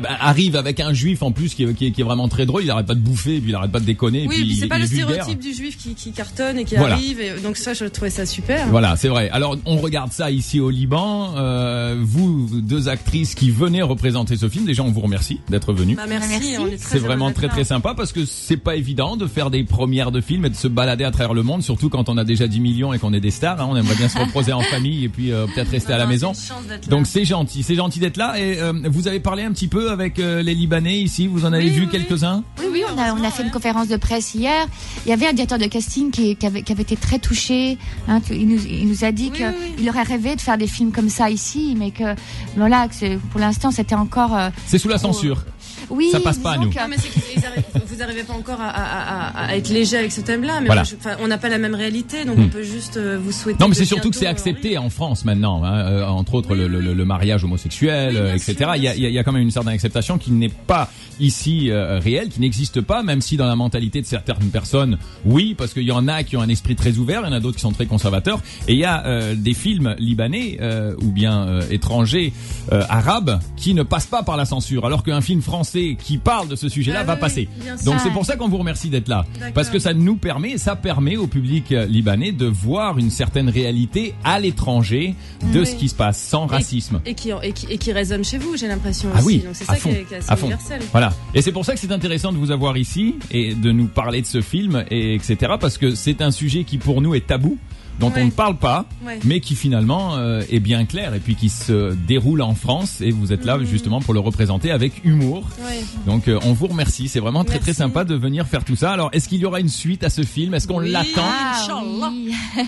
bah, 0.00 0.08
arrive 0.20 0.56
avec 0.56 0.80
un 0.80 0.92
juif 0.92 1.22
en 1.22 1.30
plus 1.32 1.54
qui 1.54 1.64
est, 1.64 1.74
qui 1.74 1.86
est, 1.86 1.90
qui 1.92 2.00
est 2.00 2.04
vraiment 2.04 2.28
très 2.28 2.46
drôle. 2.46 2.64
Il 2.64 2.70
arrête 2.70 2.86
pas 2.86 2.94
de 2.94 3.00
bouffer, 3.00 3.36
et 3.36 3.40
puis 3.40 3.50
il 3.50 3.54
arrête 3.54 3.70
pas 3.72 3.80
de 3.80 3.84
déconner. 3.86 4.24
et 4.24 4.28
puis 4.28 4.54
c'est 4.56 4.66
pas 4.66 4.76
il 4.78 4.82
le 4.82 4.86
stéréotype 4.86 5.40
du 5.40 5.52
juif 5.52 5.76
qui, 5.76 5.94
qui 5.94 6.12
cartonne 6.12 6.58
et 6.58 6.64
qui 6.64 6.76
Voilà. 6.76 6.94
arrive. 6.94 7.20
Et, 7.20 7.38
donc 7.40 7.56
ça, 7.56 7.74
je 7.74 7.84
trouvais 7.84 8.10
ça 8.10 8.24
super. 8.26 8.66
Voilà, 8.68 8.96
c'est 8.96 9.08
vrai. 9.08 9.28
Alors, 9.30 9.56
on 9.66 9.76
regarde 9.76 10.12
ça 10.12 10.30
ici 10.38 10.60
au 10.60 10.70
Liban. 10.70 11.34
Euh, 11.36 11.96
vous, 12.00 12.48
deux 12.60 12.88
actrices 12.88 13.34
qui 13.34 13.50
venez 13.50 13.82
représenter 13.82 14.36
ce 14.36 14.48
film, 14.48 14.64
déjà, 14.64 14.82
on 14.82 14.90
vous 14.90 15.00
remercie 15.00 15.40
d'être 15.48 15.72
venus. 15.72 15.96
Bah, 15.96 16.04
merci, 16.08 16.54
C'est 16.78 16.98
vraiment 16.98 17.30
très 17.32 17.48
très 17.48 17.64
sympa 17.64 17.94
parce 17.94 18.12
que 18.12 18.24
c'est 18.24 18.56
pas 18.56 18.76
évident 18.76 19.16
de 19.16 19.26
faire 19.26 19.50
des 19.50 19.64
premières 19.64 20.12
de 20.12 20.20
films 20.20 20.44
et 20.46 20.50
de 20.50 20.54
se 20.56 20.68
balader 20.68 21.04
à 21.04 21.10
travers 21.10 21.34
le 21.34 21.42
monde, 21.42 21.62
surtout 21.62 21.88
quand 21.88 22.08
on 22.08 22.16
a 22.16 22.24
déjà 22.24 22.46
10 22.48 22.60
millions 22.60 22.92
et 22.92 22.98
qu'on 22.98 23.12
est 23.12 23.20
des 23.20 23.30
stars. 23.30 23.60
hein. 23.60 23.68
On 23.70 23.76
aimerait 23.76 23.94
bien 23.96 24.08
se 24.08 24.18
reposer 24.18 24.52
en 24.52 24.60
famille 24.70 25.04
et 25.04 25.08
puis 25.08 25.32
euh, 25.32 25.46
peut-être 25.46 25.70
rester 25.70 25.92
à 25.92 25.98
la 25.98 26.04
Non, 26.04 26.10
maison. 26.10 26.32
c'est 26.34 26.48
une 26.52 26.56
chance 26.58 26.66
d'être 26.68 26.86
là. 26.86 26.90
Donc 26.96 27.06
c'est 27.06 27.24
gentil, 27.24 27.62
c'est 27.62 27.74
gentil 27.74 27.98
d'être 28.00 28.16
là. 28.16 28.38
Et 28.38 28.58
euh, 28.60 28.72
vous 28.90 29.08
avez 29.08 29.20
parlé 29.20 29.42
un 29.42 29.52
petit 29.52 29.68
peu 29.68 29.90
avec 29.90 30.18
euh, 30.18 30.42
les 30.42 30.54
Libanais 30.54 30.98
ici. 31.00 31.26
Vous 31.26 31.44
en 31.44 31.52
avez 31.52 31.64
Oui, 31.64 31.70
vu 31.70 31.80
oui. 31.82 31.88
quelques-uns? 31.90 32.44
Oui, 32.57 32.57
oui, 32.70 32.82
on 32.92 32.98
a, 32.98 33.12
on 33.12 33.22
a 33.24 33.30
fait 33.30 33.42
une 33.42 33.50
conférence 33.50 33.88
de 33.88 33.96
presse 33.96 34.34
hier. 34.34 34.66
Il 35.06 35.10
y 35.10 35.12
avait 35.12 35.26
un 35.26 35.32
directeur 35.32 35.58
de 35.58 35.66
casting 35.66 36.10
qui, 36.10 36.36
qui, 36.36 36.46
avait, 36.46 36.62
qui 36.62 36.72
avait 36.72 36.82
été 36.82 36.96
très 36.96 37.18
touché. 37.18 37.78
Hein, 38.08 38.20
il, 38.30 38.48
nous, 38.48 38.64
il 38.66 38.88
nous 38.88 39.04
a 39.04 39.12
dit 39.12 39.30
Oui, 39.32 39.38
qu'il 39.38 39.54
oui, 39.78 39.88
aurait 39.88 40.02
rêvé 40.02 40.36
de 40.36 40.40
faire 40.40 40.58
des 40.58 40.66
films 40.66 40.92
comme 40.92 41.08
ça 41.08 41.30
ici, 41.30 41.74
mais 41.78 41.90
que 41.90 42.14
voilà, 42.56 42.88
que 42.88 42.94
c'est- 42.94 43.18
pour 43.30 43.40
l'instant 43.40 43.70
c'était 43.70 43.94
encore. 43.94 44.36
euh, 44.36 44.50
C'est 44.66 44.78
sous 44.78 44.88
la 44.88 44.98
censure. 44.98 45.44
Oui, 45.90 46.08
ça 46.12 46.20
passe 46.20 46.38
pas 46.38 46.52
à 46.52 46.58
nous. 46.58 46.70
que- 46.70 46.78
Non, 46.78 46.86
mais 46.88 46.96
c'est 46.98 47.08
qu'ils 47.08 47.44
arrivent- 47.44 47.64
vous 47.86 47.96
n'arrivez 47.96 48.22
pas 48.24 48.34
encore 48.34 48.60
à, 48.60 48.68
à- 48.68 49.44
à- 49.44 49.46
à 49.48 49.56
être 49.56 49.68
léger 49.70 49.96
avec 49.96 50.12
ce 50.12 50.20
thème-là. 50.20 50.60
Mais 50.60 50.66
Voilà. 50.66 50.82
moi, 50.82 50.90
je- 50.90 50.96
enfin, 50.96 51.16
on 51.22 51.28
n'a 51.28 51.38
pas 51.38 51.48
la 51.48 51.58
même 51.58 51.74
réalité, 51.74 52.24
donc 52.24 52.36
Hmm. 52.38 52.42
on 52.44 52.48
peut 52.48 52.62
juste 52.62 52.96
euh, 52.96 53.18
vous 53.22 53.32
souhaiter. 53.32 53.58
Non, 53.60 53.68
mais 53.68 53.74
c'est 53.74 53.84
surtout 53.84 54.10
que 54.10 54.16
c'est 54.16 54.26
euh, 54.26 54.30
accepté 54.30 54.78
en 54.78 54.90
France 54.90 55.24
maintenant, 55.24 55.64
hein, 55.64 55.78
euh, 55.86 56.06
entre 56.06 56.34
autres 56.34 56.54
le, 56.54 56.68
le- 56.68 56.80
le 56.80 57.04
mariage 57.04 57.44
homosexuel, 57.44 58.14
Oui, 58.22 58.30
etc. 58.36 58.54
sûr, 58.58 58.74
il, 58.76 58.82
y 58.82 58.88
a, 58.88 58.94
il 58.94 59.02
y 59.02 59.06
a- 59.06 59.08
il 59.08 59.14
y 59.14 59.18
a 59.18 59.24
quand 59.24 59.32
même 59.32 59.42
une 59.42 59.50
certaine 59.50 59.72
acceptation 59.74 60.18
qui 60.18 60.30
n'est 60.32 60.48
pas 60.48 60.90
ici 61.20 61.70
euh, 61.70 61.98
réelle, 61.98 62.28
qui 62.28 62.40
n'existe 62.40 62.80
pas, 62.80 63.02
même 63.02 63.20
si 63.20 63.36
dans 63.36 63.46
la 63.46 63.56
mentalité 63.56 64.00
de 64.00 64.06
certaines 64.06 64.50
personnes, 64.50 64.98
oui, 65.24 65.54
parce 65.58 65.72
qu'il 65.72 65.82
y 65.82 65.90
en 65.92 66.06
a 66.06 66.22
qui 66.22 66.36
ont 66.36 66.42
un 66.42 66.48
esprit 66.48 66.76
très 66.76 66.96
ouvert, 66.98 67.22
il 67.24 67.28
y 67.28 67.32
en 67.32 67.36
a 67.36 67.40
d'autres 67.40 67.56
qui 67.56 67.62
sont 67.62 67.72
très 67.72 67.86
conservateurs, 67.86 68.40
et 68.68 68.74
il 68.74 68.78
y 68.78 68.84
a 68.84 69.04
euh, 69.06 69.34
des 69.34 69.54
films 69.54 69.96
libanais 69.98 70.58
euh, 70.60 70.94
ou 71.02 71.10
bien 71.10 71.48
euh, 71.48 71.62
étrangers, 71.70 72.32
euh, 72.72 72.82
arabes, 72.88 73.40
qui 73.56 73.74
ne 73.74 73.82
passent 73.82 74.06
pas 74.06 74.22
par 74.22 74.36
la 74.36 74.44
censure, 74.44 74.86
alors 74.86 75.02
qu'un 75.02 75.20
film 75.20 75.42
français 75.42 75.77
qui 75.98 76.18
parle 76.18 76.48
de 76.48 76.56
ce 76.56 76.68
sujet-là 76.68 77.00
Ah 77.00 77.04
va 77.04 77.14
oui, 77.14 77.20
passer. 77.20 77.48
Donc 77.84 77.96
c'est 78.02 78.10
pour 78.10 78.24
ça 78.24 78.36
qu'on 78.36 78.48
vous 78.48 78.58
remercie 78.58 78.88
d'être 78.90 79.08
là, 79.08 79.24
parce 79.54 79.70
que 79.70 79.78
ça 79.78 79.94
nous 79.94 80.16
permet, 80.16 80.58
ça 80.58 80.76
permet 80.76 81.16
au 81.16 81.26
public 81.26 81.72
euh, 81.72 81.86
libanais 81.86 82.32
de 82.32 82.46
voir 82.46 82.98
une 82.98 83.10
certaine 83.10 83.48
réalité 83.48 84.14
à 84.24 84.38
l'étranger 84.40 85.14
de 85.52 85.60
Oui. 85.60 85.66
ce 85.66 85.74
qui 85.76 85.88
se 85.88 85.94
passe 85.94 86.18
sans 86.20 86.46
racisme. 86.46 87.00
Et 87.06 87.14
qui, 87.14 87.30
et, 87.42 87.52
qui, 87.52 87.66
et 87.70 87.78
qui 87.78 87.92
résonne 87.92 88.24
chez 88.24 88.38
vous, 88.38 88.56
j'ai 88.56 88.68
l'impression 88.68 89.08
Ah 89.14 89.18
aussi. 89.18 89.26
oui, 89.26 89.38
donc 89.38 89.50
c'est 89.54 89.64
à 89.70 89.74
ça 89.74 89.80
fond, 89.80 89.90
qui 89.90 89.96
est, 89.96 90.04
qui 90.04 90.14
est 90.14 90.18
assez 90.18 90.30
à 90.32 90.36
fond. 90.36 90.46
universel. 90.46 90.80
Voilà. 90.92 91.12
Et 91.34 91.42
c'est 91.42 91.52
pour 91.52 91.64
ça 91.64 91.74
que 91.74 91.80
c'est 91.80 91.92
intéressant 91.92 92.32
de 92.32 92.36
vous 92.38 92.50
avoir 92.50 92.76
ici 92.76 93.14
et 93.30 93.54
de 93.54 93.72
nous 93.72 93.86
parler 93.86 94.20
de 94.22 94.26
ce 94.26 94.40
film 94.40 94.84
et 94.90 95.14
etc. 95.14 95.52
Parce 95.60 95.78
que 95.78 95.94
c'est 95.94 96.20
un 96.22 96.30
sujet 96.30 96.64
qui 96.64 96.78
pour 96.78 97.00
nous 97.00 97.14
est 97.14 97.26
tabou, 97.26 97.58
dont 98.00 98.08
Ouais. 98.08 98.22
on 98.22 98.24
ne 98.26 98.30
parle 98.30 98.56
pas, 98.56 98.84
Ouais. 99.06 99.18
mais 99.24 99.40
qui 99.40 99.54
finalement 99.54 100.16
euh, 100.16 100.42
est 100.50 100.60
bien 100.60 100.84
clair 100.84 101.14
et 101.14 101.20
puis 101.20 101.34
qui 101.34 101.48
se 101.48 101.94
déroule 101.94 102.42
en 102.42 102.54
France 102.54 103.00
et 103.00 103.10
vous 103.10 103.32
êtes 103.32 103.44
là 103.44 103.56
Mhm. 103.58 103.66
justement 103.66 104.00
pour 104.00 104.14
le 104.14 104.20
représenter 104.20 104.70
avec 104.70 105.04
humour. 105.04 105.44
Ouais. 105.60 105.80
Donc 106.06 106.28
euh, 106.28 106.38
on 106.44 106.52
vous 106.52 106.66
remercie, 106.68 107.08
c'est 107.08 107.20
vraiment 107.20 107.44
très 107.44 107.58
très 107.58 107.72
sympa 107.74 108.04
de 108.04 108.14
venir 108.14 108.46
faire 108.46 108.64
tout 108.64 108.76
ça. 108.76 108.92
Alors 108.92 109.10
est-ce 109.12 109.28
qu'il 109.28 109.38
y 109.38 109.44
aura 109.44 109.60
une 109.60 109.68
suite 109.68 110.04
à 110.04 110.10
ce 110.10 110.22
film? 110.22 110.54
Est-ce 110.54 110.66
qu'on 110.68 110.80
Oui. 110.80 110.90
l'attend? 110.90 111.22
Ah, 111.24 111.80
oui. 112.10 112.32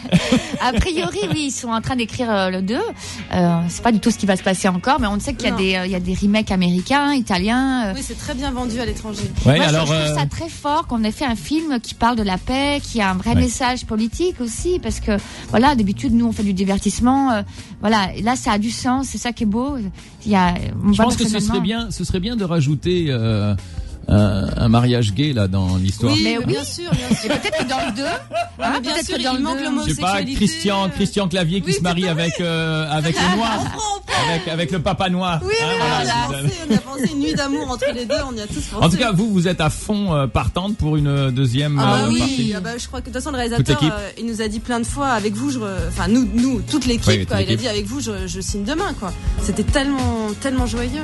a 0.60 0.72
priori, 0.72 1.18
oui, 1.32 1.44
ils 1.46 1.50
sont 1.52 1.68
en 1.68 1.80
train 1.80 1.96
d'écrire 1.96 2.30
euh, 2.30 2.50
le 2.50 2.62
2. 2.62 2.74
Euh, 3.32 3.58
c'est 3.68 3.82
pas 3.82 3.92
du 3.92 4.00
tout 4.00 4.10
ce 4.10 4.18
qui 4.18 4.26
va 4.26 4.36
se 4.36 4.42
passer 4.42 4.68
encore, 4.68 5.00
mais 5.00 5.06
on 5.06 5.18
sait 5.20 5.34
qu'il 5.34 5.46
y 5.46 5.48
a 5.48 5.52
Non. 5.52 5.58
des, 5.58 5.74
euh, 5.76 5.86
il 5.86 5.92
y 5.92 5.94
a 5.94 6.00
des 6.00 6.14
remakes 6.14 6.50
américains, 6.50 7.12
italiens. 7.14 7.86
euh. 7.88 7.92
Oui, 7.94 8.00
c'est 8.02 8.18
très 8.18 8.34
bien 8.34 8.50
vendu 8.50 8.78
à 8.80 8.86
l'étranger. 8.86 9.22
Ouais, 9.46 9.56
Moi, 9.56 9.64
je- 9.64 9.68
alors 9.74 9.86
je, 9.86 9.92
trouve 9.92 10.04
euh, 10.06 10.14
ça 10.16 10.26
très 10.26 10.48
fort 10.48 10.86
qu'on 10.86 11.02
ait 11.04 11.10
fait 11.12 11.24
un 11.24 11.36
film 11.36 11.78
qui 11.80 11.94
parle 11.94 12.16
de 12.16 12.22
la 12.22 12.38
paix, 12.38 12.80
qui 12.82 13.00
a 13.00 13.10
un 13.10 13.14
vrai 13.14 13.30
Ouais. 13.30 13.42
message 13.42 13.84
politique 13.86 14.40
aussi, 14.40 14.78
parce 14.80 15.00
que 15.00 15.12
voilà, 15.50 15.74
d'habitude 15.74 16.14
nous 16.14 16.26
on 16.26 16.32
fait 16.32 16.42
du 16.42 16.52
divertissement, 16.52 17.30
euh, 17.30 17.42
voilà, 17.80 18.14
et 18.14 18.22
là 18.22 18.36
ça 18.36 18.52
a 18.52 18.58
du 18.58 18.70
sens, 18.70 19.08
c'est 19.08 19.18
ça 19.18 19.32
qui 19.32 19.44
est 19.44 19.46
beau. 19.46 19.76
Il 20.24 20.30
y 20.30 20.36
a, 20.36 20.54
je 20.92 20.96
pense 20.96 21.16
que 21.16 21.28
ce 21.28 21.40
serait 21.40 21.60
bien, 21.60 21.90
ce 21.90 22.04
serait 22.04 22.20
bien 22.20 22.36
de 22.36 22.44
rajouter 22.44 23.06
euh, 23.08 23.54
un, 24.08 24.48
un 24.56 24.68
mariage 24.68 25.12
gay 25.14 25.32
là 25.32 25.46
dans 25.48 25.76
l'histoire. 25.76 26.12
Oui, 26.12 26.20
Mais 26.24 26.38
oui. 26.38 26.44
bien 26.46 26.64
sûr, 26.64 26.90
bien 26.92 27.16
sûr. 27.16 27.26
Et 27.30 27.38
peut-être 27.38 27.58
que 27.58 27.68
dans 27.68 27.86
le 27.86 27.92
2, 27.96 28.02
Ah, 28.58 28.70
mais 28.74 28.80
bien 28.80 29.02
sûr, 29.02 29.16
il 29.18 29.40
manque 29.40 29.58
Je 29.58 29.88
le 29.90 29.94
sais 29.94 30.00
pas, 30.00 30.22
Christian, 30.22 30.84
euh, 30.86 30.88
Christian 30.88 31.28
Clavier 31.28 31.60
qui 31.60 31.68
oui, 31.68 31.74
se 31.74 31.80
marie 31.82 32.08
avec 32.08 32.40
euh, 32.40 32.90
avec 32.90 33.14
le 33.16 33.36
noir, 33.36 33.60
avec 34.28 34.48
avec 34.48 34.70
le 34.72 34.80
papa 34.80 35.08
noir. 35.08 35.40
Oui, 35.44 35.54
Hein, 35.62 35.66
oui, 35.70 35.76
voilà, 35.78 36.14
on, 36.28 36.32
a 36.32 36.42
pensé, 36.42 36.54
on 36.70 36.74
a 36.74 36.78
pensé 36.78 37.12
une 37.12 37.20
nuit 37.20 37.34
d'amour 37.34 37.70
entre 37.70 37.84
les 37.94 38.06
deux, 38.06 38.14
on 38.28 38.34
y 38.34 38.40
a 38.40 38.46
tous 38.46 38.54
pensé. 38.54 38.74
En 38.84 38.88
tout 38.88 38.96
cas, 38.96 39.12
vous 39.12 39.30
vous 39.30 39.46
êtes 39.48 39.60
à 39.60 39.70
fond 39.70 40.14
euh, 40.14 40.26
partante 40.26 40.76
pour 40.76 40.96
une 40.96 41.30
deuxième 41.30 41.78
Ah 41.78 41.84
bah 41.84 42.04
euh, 42.04 42.08
oui, 42.08 42.18
partie. 42.18 42.54
ah 42.56 42.60
bah, 42.60 42.70
je 42.78 42.86
crois 42.86 43.00
que 43.00 43.06
de 43.06 43.10
toute 43.12 43.22
façon 43.22 43.30
le 43.30 43.36
réalisateur, 43.36 43.78
euh, 43.82 44.10
il 44.18 44.26
nous 44.26 44.42
a 44.42 44.48
dit 44.48 44.60
plein 44.60 44.80
de 44.80 44.86
fois 44.86 45.08
avec 45.08 45.34
vous, 45.34 45.50
je, 45.50 45.58
enfin 45.88 46.08
nous, 46.08 46.28
nous, 46.34 46.60
toute 46.62 46.86
l'équipe, 46.86 47.28
toute. 47.28 47.38
Il 47.40 47.52
a 47.52 47.56
dit 47.56 47.68
avec 47.68 47.86
vous, 47.86 48.00
je, 48.00 48.26
je 48.26 48.40
signe 48.40 48.64
demain, 48.64 48.92
quoi. 48.98 49.12
C'était 49.42 49.62
tellement, 49.64 50.28
tellement 50.40 50.66
joyeux. 50.66 51.02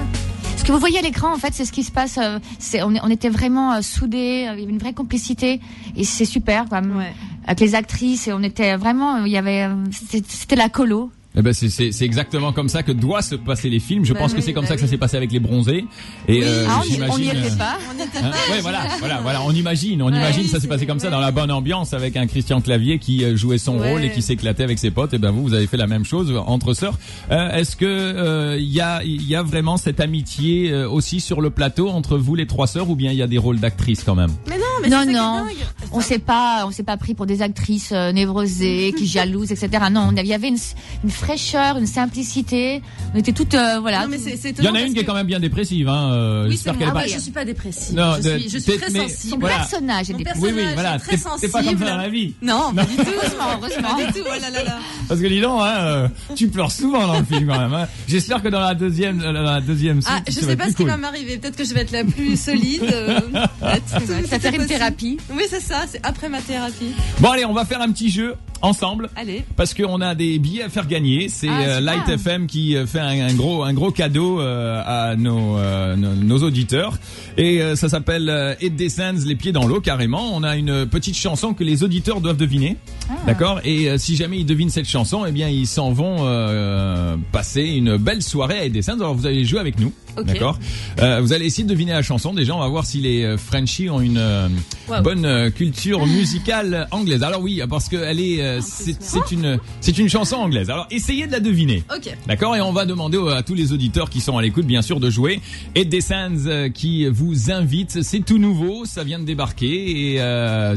Que 0.66 0.72
vous 0.72 0.80
voyez 0.80 0.98
à 0.98 1.02
l'écran, 1.02 1.32
en 1.32 1.36
fait, 1.36 1.54
c'est 1.54 1.64
ce 1.64 1.70
qui 1.70 1.84
se 1.84 1.92
passe. 1.92 2.18
euh, 2.18 2.40
c'est, 2.58 2.82
on, 2.82 2.92
on 3.00 3.08
était 3.08 3.28
vraiment 3.28 3.74
euh, 3.74 3.82
soudés, 3.82 4.48
euh, 4.48 4.54
il 4.54 4.60
y 4.60 4.62
avait 4.64 4.72
une 4.72 4.80
vraie 4.80 4.94
complicité, 4.94 5.60
et 5.96 6.02
c'est 6.02 6.24
super, 6.24 6.64
quoi. 6.68 6.80
Ouais. 6.80 7.14
Avec 7.46 7.60
les 7.60 7.76
actrices, 7.76 8.26
et 8.26 8.32
on 8.32 8.42
était 8.42 8.74
vraiment, 8.74 9.24
il 9.24 9.30
y 9.30 9.36
avait, 9.36 9.68
c'était, 9.92 10.24
c'était 10.28 10.56
la 10.56 10.68
colo. 10.68 11.12
Eh 11.36 11.42
ben 11.42 11.52
c'est 11.52 11.68
c'est 11.68 11.92
c'est 11.92 12.04
exactement 12.04 12.52
comme 12.52 12.68
ça 12.68 12.82
que 12.82 12.92
doivent 12.92 13.22
se 13.24 13.34
passer 13.34 13.68
les 13.68 13.78
films. 13.80 14.04
Je 14.04 14.12
Bah 14.14 14.20
pense 14.20 14.32
que 14.34 14.40
c'est 14.40 14.52
comme 14.52 14.64
bah 14.64 14.68
ça 14.70 14.74
que 14.76 14.80
ça 14.80 14.86
s'est 14.86 14.96
passé 14.96 15.16
avec 15.16 15.32
les 15.32 15.38
bronzés. 15.40 15.84
Et 16.28 16.38
Oui. 16.38 16.42
euh, 16.44 16.64
Ah, 16.68 16.80
on 17.10 17.18
n'y 17.18 17.28
euh, 17.28 17.32
était 17.32 17.56
pas. 17.56 17.76
On 17.90 17.94
était 18.04 18.18
Hein 18.18 18.30
ouais, 18.50 18.60
voilà, 18.62 18.80
voilà, 18.98 19.20
voilà. 19.20 19.42
On 19.42 19.52
imagine, 19.52 20.00
on 20.02 20.06
Ouais, 20.10 20.16
imagine, 20.16 20.44
ça 20.44 20.60
s'est 20.60 20.66
passé 20.68 20.86
comme 20.86 20.98
ça 21.00 21.10
dans 21.10 21.20
la 21.20 21.30
bonne 21.32 21.50
ambiance 21.50 21.92
avec 21.94 22.16
un 22.16 22.26
Christian 22.26 22.60
Clavier 22.60 22.98
qui 22.98 23.22
euh, 23.24 23.36
jouait 23.36 23.58
son 23.58 23.78
Ouais. 23.78 23.92
rôle 23.92 24.04
et 24.04 24.10
qui 24.12 24.22
s'éclatait 24.22 24.62
avec 24.62 24.78
ses 24.78 24.90
potes. 24.90 25.12
Et 25.14 25.18
ben 25.18 25.30
vous, 25.30 25.42
vous 25.42 25.54
avez 25.54 25.66
fait 25.66 25.76
la 25.76 25.86
même 25.86 26.04
chose 26.04 26.32
entre 26.46 26.72
sœurs. 26.74 26.98
Euh, 27.30 27.50
Est-ce 27.50 27.76
que 27.76 27.84
euh, 27.86 28.56
il 28.58 28.72
y 28.72 28.80
a 28.80 29.02
il 29.04 29.26
y 29.28 29.34
a 29.36 29.42
vraiment 29.42 29.76
cette 29.76 30.00
amitié 30.00 30.70
euh, 30.72 30.88
aussi 30.88 31.20
sur 31.20 31.40
le 31.42 31.50
plateau 31.50 31.88
entre 31.90 32.16
vous 32.16 32.34
les 32.34 32.46
trois 32.46 32.66
sœurs 32.66 32.88
ou 32.88 32.96
bien 32.96 33.12
il 33.12 33.18
y 33.18 33.22
a 33.22 33.26
des 33.26 33.38
rôles 33.38 33.60
d'actrices 33.60 34.02
quand 34.04 34.14
même? 34.14 34.30
Mais 34.48 34.56
non, 34.56 34.64
mais 34.82 34.88
Non, 34.88 35.04
non. 35.06 35.46
On 35.92 36.00
s'est 36.00 36.18
pas, 36.18 36.64
on 36.66 36.70
s'est 36.70 36.82
pas 36.82 36.96
pris 36.96 37.14
pour 37.14 37.26
des 37.26 37.42
actrices 37.42 37.90
euh, 37.92 38.12
névrosées, 38.12 38.92
qui 38.98 39.06
jalousent, 39.06 39.52
etc. 39.52 39.84
Non, 39.90 40.10
il 40.16 40.26
y 40.26 40.34
avait 40.34 40.48
une, 40.48 40.58
une 41.04 41.10
fraîcheur, 41.10 41.78
une 41.78 41.86
simplicité. 41.86 42.82
On 43.14 43.18
était 43.18 43.32
toutes, 43.32 43.54
euh, 43.54 43.78
voilà. 43.80 44.02
Non, 44.02 44.08
mais 44.10 44.18
c'est, 44.18 44.36
c'est 44.36 44.54
Il 44.58 44.64
y 44.64 44.68
en 44.68 44.74
a 44.74 44.80
une 44.82 44.92
qui 44.94 45.00
est 45.00 45.04
quand 45.04 45.14
même 45.14 45.26
bien 45.26 45.40
dépressive. 45.40 45.88
Hein. 45.88 46.10
euh, 46.12 46.48
Oui, 46.48 46.58
qu'elle 46.58 46.74
Ah 46.82 46.86
pas- 46.86 46.94
bah, 47.00 47.06
je 47.06 47.18
suis 47.18 47.30
pas 47.30 47.44
dépressive. 47.44 47.94
Non, 47.96 48.14
je, 48.16 48.22
suis, 48.38 48.42
je 48.50 48.58
suis 48.58 48.62
t'es- 48.62 48.78
très 48.78 48.90
mais- 48.90 49.08
sensible. 49.08 49.30
Son 49.32 49.38
Voilà. 49.38 49.56
personnage 49.58 50.10
est 50.10 50.12
Mon 50.12 50.18
dépressif. 50.18 50.42
Oui, 50.42 50.50
oui, 50.54 50.62
voilà. 50.74 50.98
très 50.98 51.10
T'es 51.12 51.16
t'es 51.16 51.22
pas 51.22 51.30
comme 51.30 51.40
ça 51.40 51.62
sensible. 51.62 51.84
dans 51.86 51.96
la 51.96 52.08
vie. 52.08 52.34
Non, 52.42 52.72
pas 52.74 52.84
du 52.84 52.96
tout. 52.96 53.02
Heureusement, 53.16 53.44
heureusement. 53.62 53.96
Pas 53.96 54.06
du 54.06 54.12
tout. 54.12 54.26
Oh 54.26 54.40
là 54.40 54.50
là 54.50 54.62
là. 54.64 54.78
Parce 55.08 55.20
que 55.20 55.26
dis 55.26 55.40
donc, 55.40 55.60
hein, 55.62 56.08
tu 56.34 56.48
pleures 56.48 56.72
souvent 56.72 57.06
dans 57.06 57.18
le 57.18 57.24
film 57.24 57.46
quand 57.46 57.58
même. 57.58 57.74
Hein. 57.74 57.86
J'espère 58.08 58.42
que 58.42 58.48
dans 58.48 58.60
la 58.60 58.74
deuxième, 58.74 59.18
dans 59.18 59.32
la 59.32 59.60
deuxième 59.60 60.00
Ah, 60.06 60.20
je 60.26 60.32
sais 60.32 60.56
pas 60.56 60.68
ce 60.70 60.74
qui 60.74 60.84
va 60.84 60.96
m'arriver. 60.96 61.38
Peut-être 61.38 61.56
que 61.56 61.64
je 61.64 61.72
vais 61.74 61.80
être 61.82 61.92
la 61.92 62.04
plus 62.04 62.38
solide. 62.40 62.82
Ça 63.60 64.38
Tout 64.38 64.65
thérapie. 64.66 65.18
Oui, 65.32 65.42
c'est 65.48 65.60
ça. 65.60 65.84
C'est 65.88 66.00
après 66.04 66.28
ma 66.28 66.40
thérapie. 66.40 66.92
Bon 67.20 67.30
allez, 67.30 67.44
on 67.44 67.52
va 67.52 67.64
faire 67.64 67.80
un 67.80 67.90
petit 67.90 68.10
jeu 68.10 68.34
ensemble. 68.62 69.10
Allez. 69.16 69.44
Parce 69.56 69.74
qu'on 69.74 70.00
a 70.00 70.14
des 70.14 70.38
billets 70.38 70.62
à 70.62 70.68
faire 70.68 70.86
gagner. 70.86 71.28
C'est 71.28 71.48
Ah, 71.48 71.60
euh. 71.60 71.80
Light 71.80 72.08
FM 72.08 72.46
qui 72.46 72.74
euh, 72.76 72.86
fait 72.86 73.00
un, 73.00 73.26
un 73.28 73.34
gros 73.34 73.62
un 73.64 73.72
gros 73.74 73.90
cadeau 73.90 74.40
euh, 74.40 74.82
à 74.84 75.14
nos, 75.16 75.58
euh, 75.58 75.94
nos 75.96 76.14
nos 76.14 76.38
auditeurs. 76.42 76.98
Et 77.36 77.60
euh, 77.62 77.76
ça 77.76 77.88
s'appelle 77.88 78.28
euh, 78.30 78.54
It 78.60 78.74
Descends, 78.74 79.24
les 79.26 79.36
pieds 79.36 79.52
dans 79.52 79.66
l'eau 79.66 79.80
carrément. 79.80 80.34
On 80.34 80.42
a 80.42 80.56
une 80.56 80.86
petite 80.86 81.16
chanson 81.16 81.52
que 81.54 81.64
les 81.64 81.82
auditeurs 81.84 82.20
doivent 82.20 82.36
deviner. 82.38 82.76
Ah. 83.10 83.14
D'accord? 83.26 83.60
Et 83.64 83.88
euh, 83.90 83.98
si 83.98 84.16
jamais 84.16 84.38
ils 84.38 84.46
devinent 84.46 84.70
cette 84.70 84.88
chanson, 84.88 85.24
eh 85.26 85.32
bien 85.32 85.48
ils 85.48 85.66
s'en 85.66 85.92
vont 85.92 86.16
euh, 86.20 86.85
passer 87.32 87.62
une 87.62 87.96
belle 87.96 88.22
soirée 88.22 88.58
à 88.58 88.64
It 88.66 88.72
Descends. 88.72 88.94
Alors 88.94 89.14
vous 89.14 89.26
allez 89.26 89.44
jouer 89.44 89.60
avec 89.60 89.78
nous. 89.78 89.92
Ok. 90.18 90.24
D'accord? 90.24 90.58
Euh, 91.00 91.20
Vous 91.20 91.34
allez 91.34 91.44
essayer 91.44 91.64
de 91.64 91.68
deviner 91.68 91.92
la 91.92 92.00
chanson. 92.00 92.32
Déjà, 92.32 92.54
on 92.56 92.60
va 92.60 92.68
voir 92.68 92.86
si 92.86 93.02
les 93.02 93.22
euh, 93.22 93.36
Frenchies 93.36 93.90
ont 93.90 94.00
une 94.00 94.16
euh, 94.16 94.48
Wow. 94.88 95.02
bonne 95.02 95.24
euh, 95.26 95.50
culture 95.50 96.06
musicale 96.06 96.86
anglaise. 96.90 97.22
Alors 97.22 97.42
oui, 97.42 97.60
parce 97.68 97.88
que 97.90 97.96
elle 97.96 98.20
est, 98.20 98.40
euh, 98.40 98.60
c'est 98.62 99.30
une, 99.32 99.58
c'est 99.82 99.98
une 99.98 100.08
chanson 100.08 100.36
anglaise. 100.36 100.70
Alors 100.70 100.86
essayez 100.90 101.26
de 101.26 101.32
la 101.32 101.40
deviner. 101.40 101.82
D'accord? 102.26 102.56
Et 102.56 102.62
on 102.62 102.72
va 102.72 102.86
demander 102.86 103.18
à 103.34 103.42
tous 103.42 103.54
les 103.54 103.72
auditeurs 103.74 104.08
qui 104.08 104.20
sont 104.22 104.38
à 104.38 104.42
l'écoute, 104.42 104.64
bien 104.64 104.80
sûr, 104.80 105.00
de 105.00 105.10
jouer. 105.10 105.40
Et 105.74 105.84
Descends 105.84 106.70
qui 106.72 107.06
vous 107.08 107.50
invite. 107.50 108.02
C'est 108.02 108.24
tout 108.24 108.38
nouveau, 108.38 108.84
ça 108.86 109.04
vient 109.04 109.18
de 109.18 109.24
débarquer 109.24 110.14
et 110.14 110.20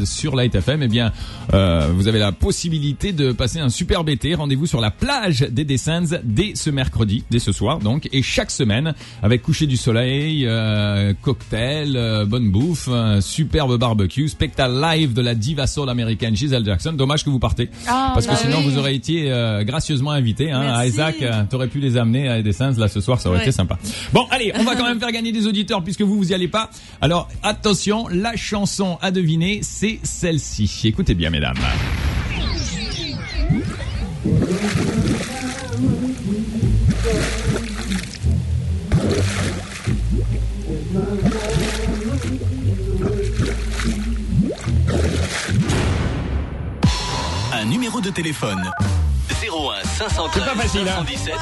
sur 0.06 0.36
Light 0.36 0.56
FM, 0.56 0.84
eh 0.84 0.88
bien, 0.88 1.12
vous 1.52 2.08
avez 2.08 2.20
la 2.20 2.32
possibilité 2.32 3.14
de 3.14 3.32
passer 3.32 3.60
un 3.60 3.70
superbe 3.70 4.10
été. 4.10 4.34
Rendez-vous 4.36 4.66
sur 4.66 4.82
la 4.82 4.92
plage 4.92 5.42
des 5.50 5.64
Descends 5.66 6.18
dès 6.24 6.49
ce 6.56 6.70
mercredi, 6.70 7.24
dès 7.30 7.40
ce 7.40 7.52
soir, 7.52 7.80
donc, 7.80 8.08
et 8.12 8.22
chaque 8.22 8.52
semaine 8.52 8.94
avec 9.24 9.42
coucher 9.42 9.68
du 9.68 9.78
soleil, 9.78 10.46
euh, 10.46 11.14
cocktail, 11.22 11.96
euh, 11.96 12.26
bonne 12.26 12.52
bouffe, 12.52 12.88
un 12.90 13.22
superbe 13.22 13.78
barbecue, 13.78 14.28
spectacle 14.28 14.80
live 14.82 15.14
de 15.14 15.22
la 15.22 15.36
diva 15.36 15.68
soul 15.68 15.90
américaine 15.90 16.36
Giselle 16.36 16.66
Jackson. 16.66 16.94
Dommage 16.94 17.24
que 17.24 17.30
vous 17.30 17.40
partez. 17.40 17.70
Ah, 17.88 18.12
Parce 18.14 18.26
que 18.26 18.32
bah 18.32 18.38
sinon, 18.38 18.58
oui. 18.60 18.66
vous 18.72 18.78
aurez 18.78 18.94
été 18.96 19.32
euh, 19.32 19.64
gracieusement 19.64 20.12
invité. 20.12 20.52
Hein, 20.52 20.62
à. 20.62 20.86
Isaac, 20.88 21.24
t'aurais 21.50 21.68
pu 21.68 21.80
les 21.80 21.98
amener 21.98 22.28
à 22.30 22.40
Edessens 22.40 22.78
là 22.78 22.88
ce 22.88 23.02
soir, 23.02 23.20
ça 23.22 23.30
aurait 23.30 23.40
Ouais. 23.40 23.44
été 23.44 23.52
sympa. 23.52 23.78
Bon, 24.12 24.26
allez, 24.32 24.52
on 24.56 24.64
va 24.64 24.76
quand 24.76 24.84
même 24.86 25.00
faire 25.00 25.12
gagner 25.12 25.32
des 25.32 25.46
auditeurs 25.48 25.84
puisque 25.84 26.02
vous 26.02 26.18
vous 26.18 26.32
y 26.32 26.34
allez 26.34 26.48
pas. 26.48 26.70
Alors 27.02 27.28
attention, 27.44 28.08
la 28.12 28.36
chanson 28.36 28.98
à 29.02 29.12
deviner, 29.12 29.60
c'est 29.62 30.00
celle-ci. 30.04 30.70
Écoutez 30.86 31.14
bien, 31.14 31.30
mesdames. 31.30 31.56
Numéro 47.90 48.02
de 48.02 48.12
téléphone. 48.12 48.70
01 49.42 49.84
513 49.84 50.30
C'est 50.34 50.46
pas 50.46 50.62
facile, 50.62 50.82
hein. 50.88 51.04
517 51.08 51.34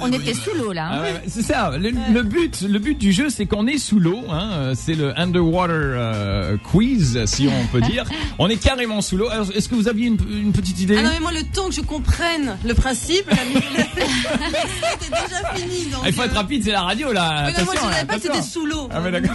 On, 0.00 0.06
on 0.06 0.12
était 0.12 0.34
sous 0.34 0.54
l'eau 0.56 0.72
là. 0.72 0.88
hein. 0.92 1.02
Ah 1.04 1.20
c'est 1.26 1.42
ça. 1.42 1.72
Le, 1.76 1.90
le 2.12 2.22
but, 2.22 2.60
le 2.62 2.78
but 2.78 2.96
du 2.96 3.10
jeu, 3.12 3.28
c'est 3.28 3.46
qu'on 3.46 3.66
est 3.66 3.78
sous 3.78 3.98
l'eau. 3.98 4.22
Hein, 4.30 4.72
c'est 4.76 4.94
le 4.94 5.18
underwater 5.18 5.74
euh, 5.74 6.56
quiz, 6.58 7.24
si 7.26 7.48
on 7.48 7.66
peut 7.66 7.80
dire. 7.80 8.04
On 8.38 8.48
est 8.48 8.56
carrément 8.56 9.00
sous 9.00 9.16
l'eau. 9.16 9.28
Est-ce 9.54 9.68
que 9.68 9.74
vous 9.74 9.88
aviez 9.88 10.06
une, 10.06 10.18
une 10.30 10.52
petite 10.52 10.80
idée? 10.80 10.96
Ah 10.98 11.02
non 11.02 11.10
mais 11.12 11.18
moi 11.20 11.32
le 11.32 11.42
temps 11.42 11.68
que 11.68 11.74
je 11.74 11.80
comprenne 11.80 12.56
le 12.64 12.72
principe, 12.74 13.28
c'était 13.28 15.10
déjà 15.10 15.54
fini. 15.56 15.86
Donc, 15.90 16.02
Ah, 16.04 16.08
Il 16.08 16.12
faut 16.14 16.22
être 16.22 16.34
euh, 16.34 16.38
rapide, 16.38 16.62
c'est 16.64 16.70
la 16.70 16.82
radio 16.82 17.12
là. 17.12 17.46
mais 17.46 17.52
non, 17.58 17.64
moi 17.64 17.74
je 17.74 17.80
savais 17.80 18.06
pas 18.06 18.14
que 18.14 18.22
c'était 18.22 18.42
sous 18.42 18.64
l'eau. 18.64 18.88
Ah 18.92 19.00
mais 19.00 19.10
d'accord. 19.10 19.34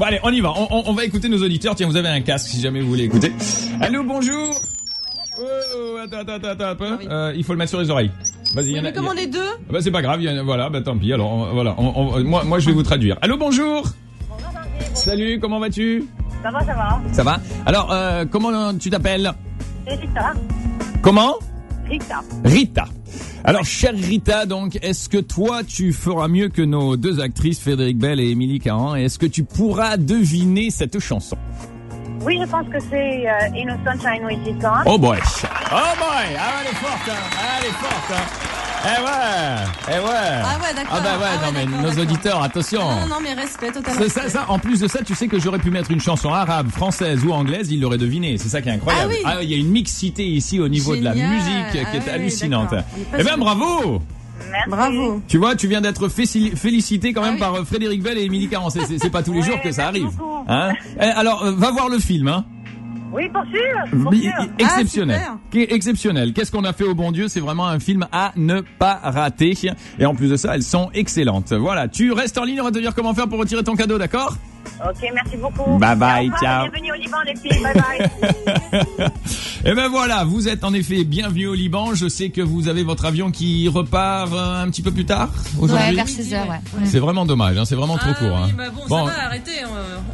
Bon 0.00 0.06
allez, 0.06 0.18
on 0.22 0.30
y 0.32 0.40
va. 0.40 0.54
On, 0.56 0.66
on- 0.70 0.82
on 0.86 0.92
va 0.94 1.04
écouter 1.04 1.28
nos 1.28 1.42
auditeurs. 1.44 1.74
Tiens, 1.74 1.86
vous 1.86 1.96
avez 1.98 2.08
un 2.08 2.22
casque 2.22 2.48
si 2.48 2.58
jamais 2.58 2.80
vous 2.80 2.88
voulez 2.88 3.04
écouter. 3.04 3.34
Allô, 3.82 4.02
bonjour. 4.02 4.58
Oh, 5.38 5.96
attends, 6.02 6.20
attends, 6.20 6.32
attends, 6.36 6.48
attends 6.48 6.64
un 6.70 6.74
peu. 6.74 6.96
oui. 7.00 7.06
Euh, 7.10 7.34
il 7.36 7.44
faut 7.44 7.52
le 7.52 7.58
mettre 7.58 7.68
sur 7.68 7.80
les 7.82 7.90
oreilles. 7.90 8.10
Vas-y, 8.54 8.78
a. 8.78 8.80
Mais 8.82 8.94
comme 8.94 9.08
on 9.08 9.12
est 9.12 9.26
deux, 9.26 9.38
Ah 9.58 9.72
Bah 9.72 9.78
c'est 9.82 9.90
pas 9.90 10.00
grave, 10.00 10.22
y 10.22 10.28
a- 10.28 10.42
voilà, 10.42 10.70
bah 10.70 10.80
tant 10.80 10.96
pis. 10.96 11.12
Alors 11.12 11.30
on- 11.30 11.52
voilà, 11.52 11.74
on- 11.76 11.92
on- 12.14 12.24
moi 12.24 12.44
moi 12.44 12.58
je 12.60 12.66
vais 12.66 12.72
vous 12.72 12.82
traduire. 12.82 13.18
Allô, 13.20 13.36
bonjour. 13.36 13.84
Salut, 14.94 15.38
comment 15.38 15.60
vas-tu? 15.60 16.06
Ça 16.42 16.50
va, 16.50 16.60
ça 16.60 16.72
va. 16.74 17.00
Ça 17.12 17.22
va? 17.22 17.38
Alors 17.66 17.92
euh, 17.92 18.24
comment 18.24 18.72
tu 18.78 18.88
t'appelles? 18.88 19.30
C'est 19.86 19.96
Rita. 19.96 20.32
Comment? 21.02 21.34
Rita. 21.86 22.20
Rita. 22.42 22.84
Alors 23.44 23.64
chère 23.64 23.94
Rita, 23.94 24.46
donc 24.46 24.78
est-ce 24.82 25.08
que 25.08 25.18
toi 25.18 25.62
tu 25.64 25.92
feras 25.92 26.28
mieux 26.28 26.48
que 26.48 26.62
nos 26.62 26.96
deux 26.96 27.20
actrices 27.20 27.60
Frédéric 27.60 27.98
Bell 27.98 28.20
et 28.20 28.30
Émilie 28.30 28.58
Caron? 28.58 28.94
Est-ce 28.94 29.18
que 29.18 29.26
tu 29.26 29.44
pourras 29.44 29.96
deviner 29.96 30.70
cette 30.70 30.98
chanson? 30.98 31.36
Oui, 32.22 32.38
je 32.40 32.46
pense 32.46 32.66
que 32.68 32.78
c'est 32.90 33.26
euh, 33.26 33.56
In 33.56 33.68
a 33.68 33.96
Sunshine. 33.96 34.22
Oh 34.86 34.98
boy 34.98 35.18
Oh 35.18 35.92
boy 35.98 36.36
Ah 36.38 36.60
elle 36.60 36.70
est 36.70 36.74
forte 36.74 37.08
hein. 37.08 37.58
Elle 37.58 37.66
est 37.66 37.72
forte 37.72 38.12
hein. 38.12 38.49
Eh 38.82 39.02
ouais 39.02 39.64
Eh 39.88 39.98
ouais 39.98 39.98
Ah 40.42 40.58
ouais, 40.62 40.74
d'accord. 40.74 40.92
Ah 40.96 41.00
bah 41.00 41.18
ouais, 41.18 41.24
Ah 41.42 41.50
ouais, 41.50 41.66
non 41.66 41.70
mais 41.82 41.92
nos 41.92 42.02
auditeurs, 42.02 42.42
attention 42.42 42.80
non, 42.80 43.06
non, 43.08 43.16
mais 43.22 43.34
respect, 43.34 43.70
total 43.72 43.94
C'est 43.94 44.02
respect. 44.04 44.20
ça, 44.22 44.28
ça, 44.30 44.44
en 44.48 44.58
plus 44.58 44.80
de 44.80 44.88
ça, 44.88 45.00
tu 45.04 45.14
sais 45.14 45.28
que 45.28 45.38
j'aurais 45.38 45.58
pu 45.58 45.70
mettre 45.70 45.90
une 45.90 46.00
chanson 46.00 46.32
arabe, 46.32 46.70
française 46.70 47.22
ou 47.24 47.32
anglaise, 47.32 47.70
ils 47.70 47.80
l'auraient 47.80 47.98
deviné. 47.98 48.38
C'est 48.38 48.48
ça 48.48 48.62
qui 48.62 48.68
est 48.68 48.72
incroyable. 48.72 49.12
Ah 49.24 49.36
oui. 49.38 49.44
il 49.44 49.50
y 49.50 49.54
a 49.54 49.58
une 49.58 49.70
mixité 49.70 50.26
ici 50.26 50.60
au 50.60 50.68
niveau 50.68 50.96
de 50.96 51.02
la 51.04 51.14
musique 51.14 51.70
qui 51.72 51.78
Ah 51.78 51.94
est 51.94 51.98
ouais, 52.06 52.10
hallucinante. 52.10 52.74
Eh 53.18 53.22
ben 53.22 53.36
bravo 53.36 54.00
Merci. 54.50 54.70
Bravo. 54.70 55.22
Tu 55.28 55.36
vois, 55.36 55.54
tu 55.54 55.68
viens 55.68 55.82
d'être 55.82 56.08
félicité 56.08 57.12
quand 57.12 57.20
Ah 57.22 57.26
même 57.26 57.34
oui. 57.34 57.40
par 57.40 57.54
euh, 57.56 57.64
Frédéric 57.64 58.02
Bell 58.02 58.16
et 58.16 58.22
Émilie 58.24 58.48
Caron. 58.48 58.70
C'est- 58.70 59.10
pas 59.10 59.22
tous 59.22 59.34
les 59.34 59.42
jours 59.42 59.60
que 59.60 59.70
ça 59.70 59.88
arrive. 59.88 60.08
Hein 60.48 60.72
Eh, 60.98 61.02
alors, 61.04 61.44
euh, 61.44 61.52
va 61.52 61.70
voir 61.70 61.90
le 61.90 61.98
film. 61.98 62.26
Hein. 62.28 62.46
Oui, 63.12 63.28
pour 63.32 63.42
sûr. 63.44 64.02
Pour 64.02 64.12
sûr. 64.14 64.22
i- 64.22 64.62
Exceptionnel. 64.62 65.18
Ah, 65.20 65.24
super. 65.24 65.38
Qui 65.50 65.60
est 65.62 65.72
exceptionnel. 65.72 66.32
Qu'est-ce 66.32 66.52
qu'on 66.52 66.64
a 66.64 66.72
fait 66.72 66.84
au 66.84 66.94
bon 66.94 67.10
Dieu? 67.12 67.28
C'est 67.28 67.40
vraiment 67.40 67.66
un 67.66 67.78
film 67.80 68.06
à 68.12 68.32
ne 68.36 68.60
pas 68.60 69.00
rater. 69.02 69.54
Et 69.98 70.06
en 70.06 70.14
plus 70.14 70.28
de 70.30 70.36
ça, 70.36 70.54
elles 70.54 70.62
sont 70.62 70.90
excellentes. 70.94 71.52
Voilà, 71.52 71.88
tu 71.88 72.12
restes 72.12 72.38
en 72.38 72.44
ligne, 72.44 72.60
on 72.60 72.64
va 72.64 72.70
te 72.70 72.78
dire 72.78 72.94
comment 72.94 73.14
faire 73.14 73.28
pour 73.28 73.38
retirer 73.38 73.64
ton 73.64 73.74
cadeau, 73.74 73.98
d'accord? 73.98 74.36
Ok, 74.82 75.10
merci 75.14 75.36
beaucoup. 75.36 75.78
Bye 75.78 75.96
bye, 75.96 76.30
ciao. 76.42 76.68
Bienvenue 76.70 76.92
au 76.92 76.94
Liban, 76.96 77.18
les 77.26 77.36
filles. 77.36 77.62
Bye 77.62 77.74
bye. 77.74 79.10
Et 79.64 79.74
ben 79.74 79.88
voilà, 79.88 80.24
vous 80.24 80.48
êtes 80.48 80.64
en 80.64 80.72
effet 80.72 81.04
bienvenue 81.04 81.46
au 81.48 81.54
Liban. 81.54 81.94
Je 81.94 82.08
sais 82.08 82.30
que 82.30 82.40
vous 82.40 82.66
avez 82.68 82.82
votre 82.82 83.04
avion 83.04 83.30
qui 83.30 83.68
repart 83.68 84.32
euh, 84.32 84.62
un 84.62 84.70
petit 84.70 84.80
peu 84.80 84.90
plus 84.90 85.04
tard 85.04 85.28
aujourd'hui. 85.58 85.88
Ouais, 85.88 85.94
vers 85.94 86.08
16 86.08 86.32
heures, 86.34 86.48
ouais. 86.48 86.86
C'est 86.86 86.98
vraiment 86.98 87.26
dommage, 87.26 87.58
hein, 87.58 87.66
c'est 87.66 87.74
vraiment 87.74 87.98
trop 87.98 88.08
Ah 88.12 88.14
court. 88.14 88.28
oui, 88.42 88.50
hein. 88.50 88.54
bah 88.56 88.64
bon, 88.74 88.80
Bon. 88.88 89.06
ça 89.06 89.12
va, 89.12 89.24
arrêtez. 89.26 89.50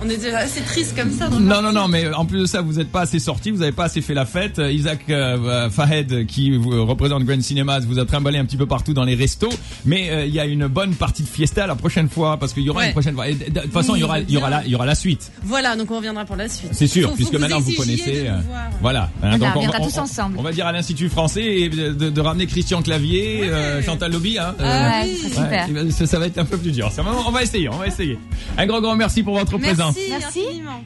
On, 0.03 0.07
on 0.07 0.11
est 0.11 0.17
déjà 0.17 0.39
assez 0.39 0.63
triste 0.63 0.97
comme 0.97 1.13
ça. 1.13 1.29
dans 1.29 1.39
Non, 1.39 1.63
non, 1.63 1.73
non, 1.73 1.87
mais 1.87 2.13
en 2.13 2.25
plus 2.25 2.41
de 2.41 2.47
ça, 2.47 2.61
vous 2.61 2.73
n'êtes 2.75 2.91
pas 2.91 3.03
assez 3.03 3.21
sorti, 3.21 3.53
vous 3.53 3.59
n'avez 3.59 3.71
pas 3.73 3.85
assez 3.85 4.01
fait 4.03 4.15
la 4.15 4.27
fête. 4.27 4.59
Euh, 4.59 4.73
Isaac 4.73 5.03
euh, 5.11 5.71
Fahed, 5.71 6.27
qui 6.27 6.57
vous 6.57 6.85
représente 6.85 7.23
Grand 7.23 7.41
Cinemas, 7.41 7.81
vous 7.87 8.01
a 8.01 8.05
trimballé 8.05 8.39
un 8.39 8.45
petit 8.47 8.57
peu 8.57 8.67
partout 8.67 8.95
dans 8.95 9.05
les 9.05 9.15
restos. 9.15 9.51
Mais 9.85 10.11
euh, 10.11 10.27
il 10.27 10.35
y 10.35 10.41
a 10.41 10.45
une 10.47 10.67
bonne 10.67 10.95
partie 10.97 11.23
de 11.23 11.29
fiesta 11.29 11.69
la 11.69 11.77
prochaine 11.77 12.09
fois, 12.09 12.37
parce 12.37 12.53
qu'il 12.53 12.65
y 12.65 12.71
aura 12.71 12.81
Ouais. 12.81 12.87
une 12.89 12.93
prochaine 12.93 13.15
fois. 13.15 13.29
Et 13.29 13.35
de 13.35 13.61
toute 13.61 13.73
façon, 13.73 13.95
il 13.95 14.01
y 14.01 14.05
aura, 14.05 14.19
il 14.19 14.31
y 14.31 14.37
aura 14.37 14.46
la, 14.51 14.65
il 14.65 14.71
y 14.71 14.75
aura 14.75 14.87
la 14.87 14.95
suite. 14.95 15.31
Voilà, 15.43 15.77
donc 15.77 15.91
on 15.91 15.97
reviendra 15.97 16.25
pour 16.25 16.37
la 16.37 16.49
suite. 16.49 16.71
C'est 16.73 16.87
sûr, 16.87 17.11
Faut- 17.11 17.17
puisque 17.17 17.33
que 17.33 17.37
maintenant 17.39 17.61
vous 17.61 17.73
connaissez. 17.73 18.23
de 18.23 18.27
euh, 18.29 18.37
nous 18.37 18.43
voir. 18.45 18.63
voilà. 18.81 19.11
Hein, 19.23 19.37
Voilà, 19.39 19.53
on 19.57 19.61
on, 19.61 19.67
va- 19.69 19.81
tous 19.81 19.99
on- 19.99 20.03
ensemble. 20.03 20.39
on 20.39 20.43
va 20.43 20.53
dire 20.53 20.67
à 20.67 20.73
l'Institut 20.73 21.09
français 21.09 21.45
et 21.45 21.69
de, 21.69 21.93
de- 21.93 22.11
de 22.11 22.21
ramener 22.21 22.47
Christian 22.47 22.83
Clavier, 22.83 23.41
euh, 23.45 23.83
Chantal 23.83 24.13
Lobby. 24.13 24.39
Hein, 24.39 24.55
Ah 24.59 25.01
Ouais, 25.03 25.11
oui. 25.23 25.31
super. 25.31 25.69
Ouais, 25.71 25.91
ça, 25.91 26.07
ça 26.07 26.19
va 26.19 26.27
être 26.27 26.39
un 26.39 26.45
peu 26.45 26.59
plus 26.59 26.73
dur. 26.73 26.91
Ça, 26.93 27.03
On 27.27 27.31
va 27.31 27.43
essayer, 27.43 27.69
on 27.69 27.77
va 27.77 27.87
essayer. 27.87 28.19
Un 28.59 28.67
grand, 28.67 28.81
grand 28.81 28.97
merci 28.97 29.23
pour 29.23 29.37
votre 29.39 29.59
présence. 29.59 29.95
Merci, 29.97 30.11
Merci. 30.11 30.41
infiniment. 30.49 30.81